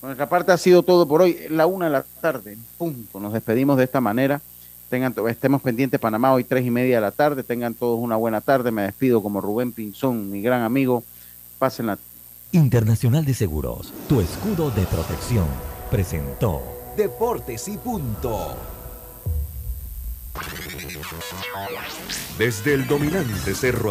[0.00, 1.38] Por nuestra parte ha sido todo por hoy.
[1.48, 3.20] La una de la tarde, punto.
[3.20, 4.40] Nos despedimos de esta manera.
[4.90, 7.42] Tengan, estemos pendientes Panamá hoy tres y media de la tarde.
[7.42, 8.70] Tengan todos una buena tarde.
[8.70, 11.04] Me despido como Rubén Pinzón, mi gran amigo.
[11.58, 11.98] Pásenla.
[12.50, 15.46] Internacional de Seguros, tu escudo de protección,
[15.90, 16.62] presentó
[16.96, 18.54] Deportes y punto.
[22.36, 23.90] Desde el dominante Cerro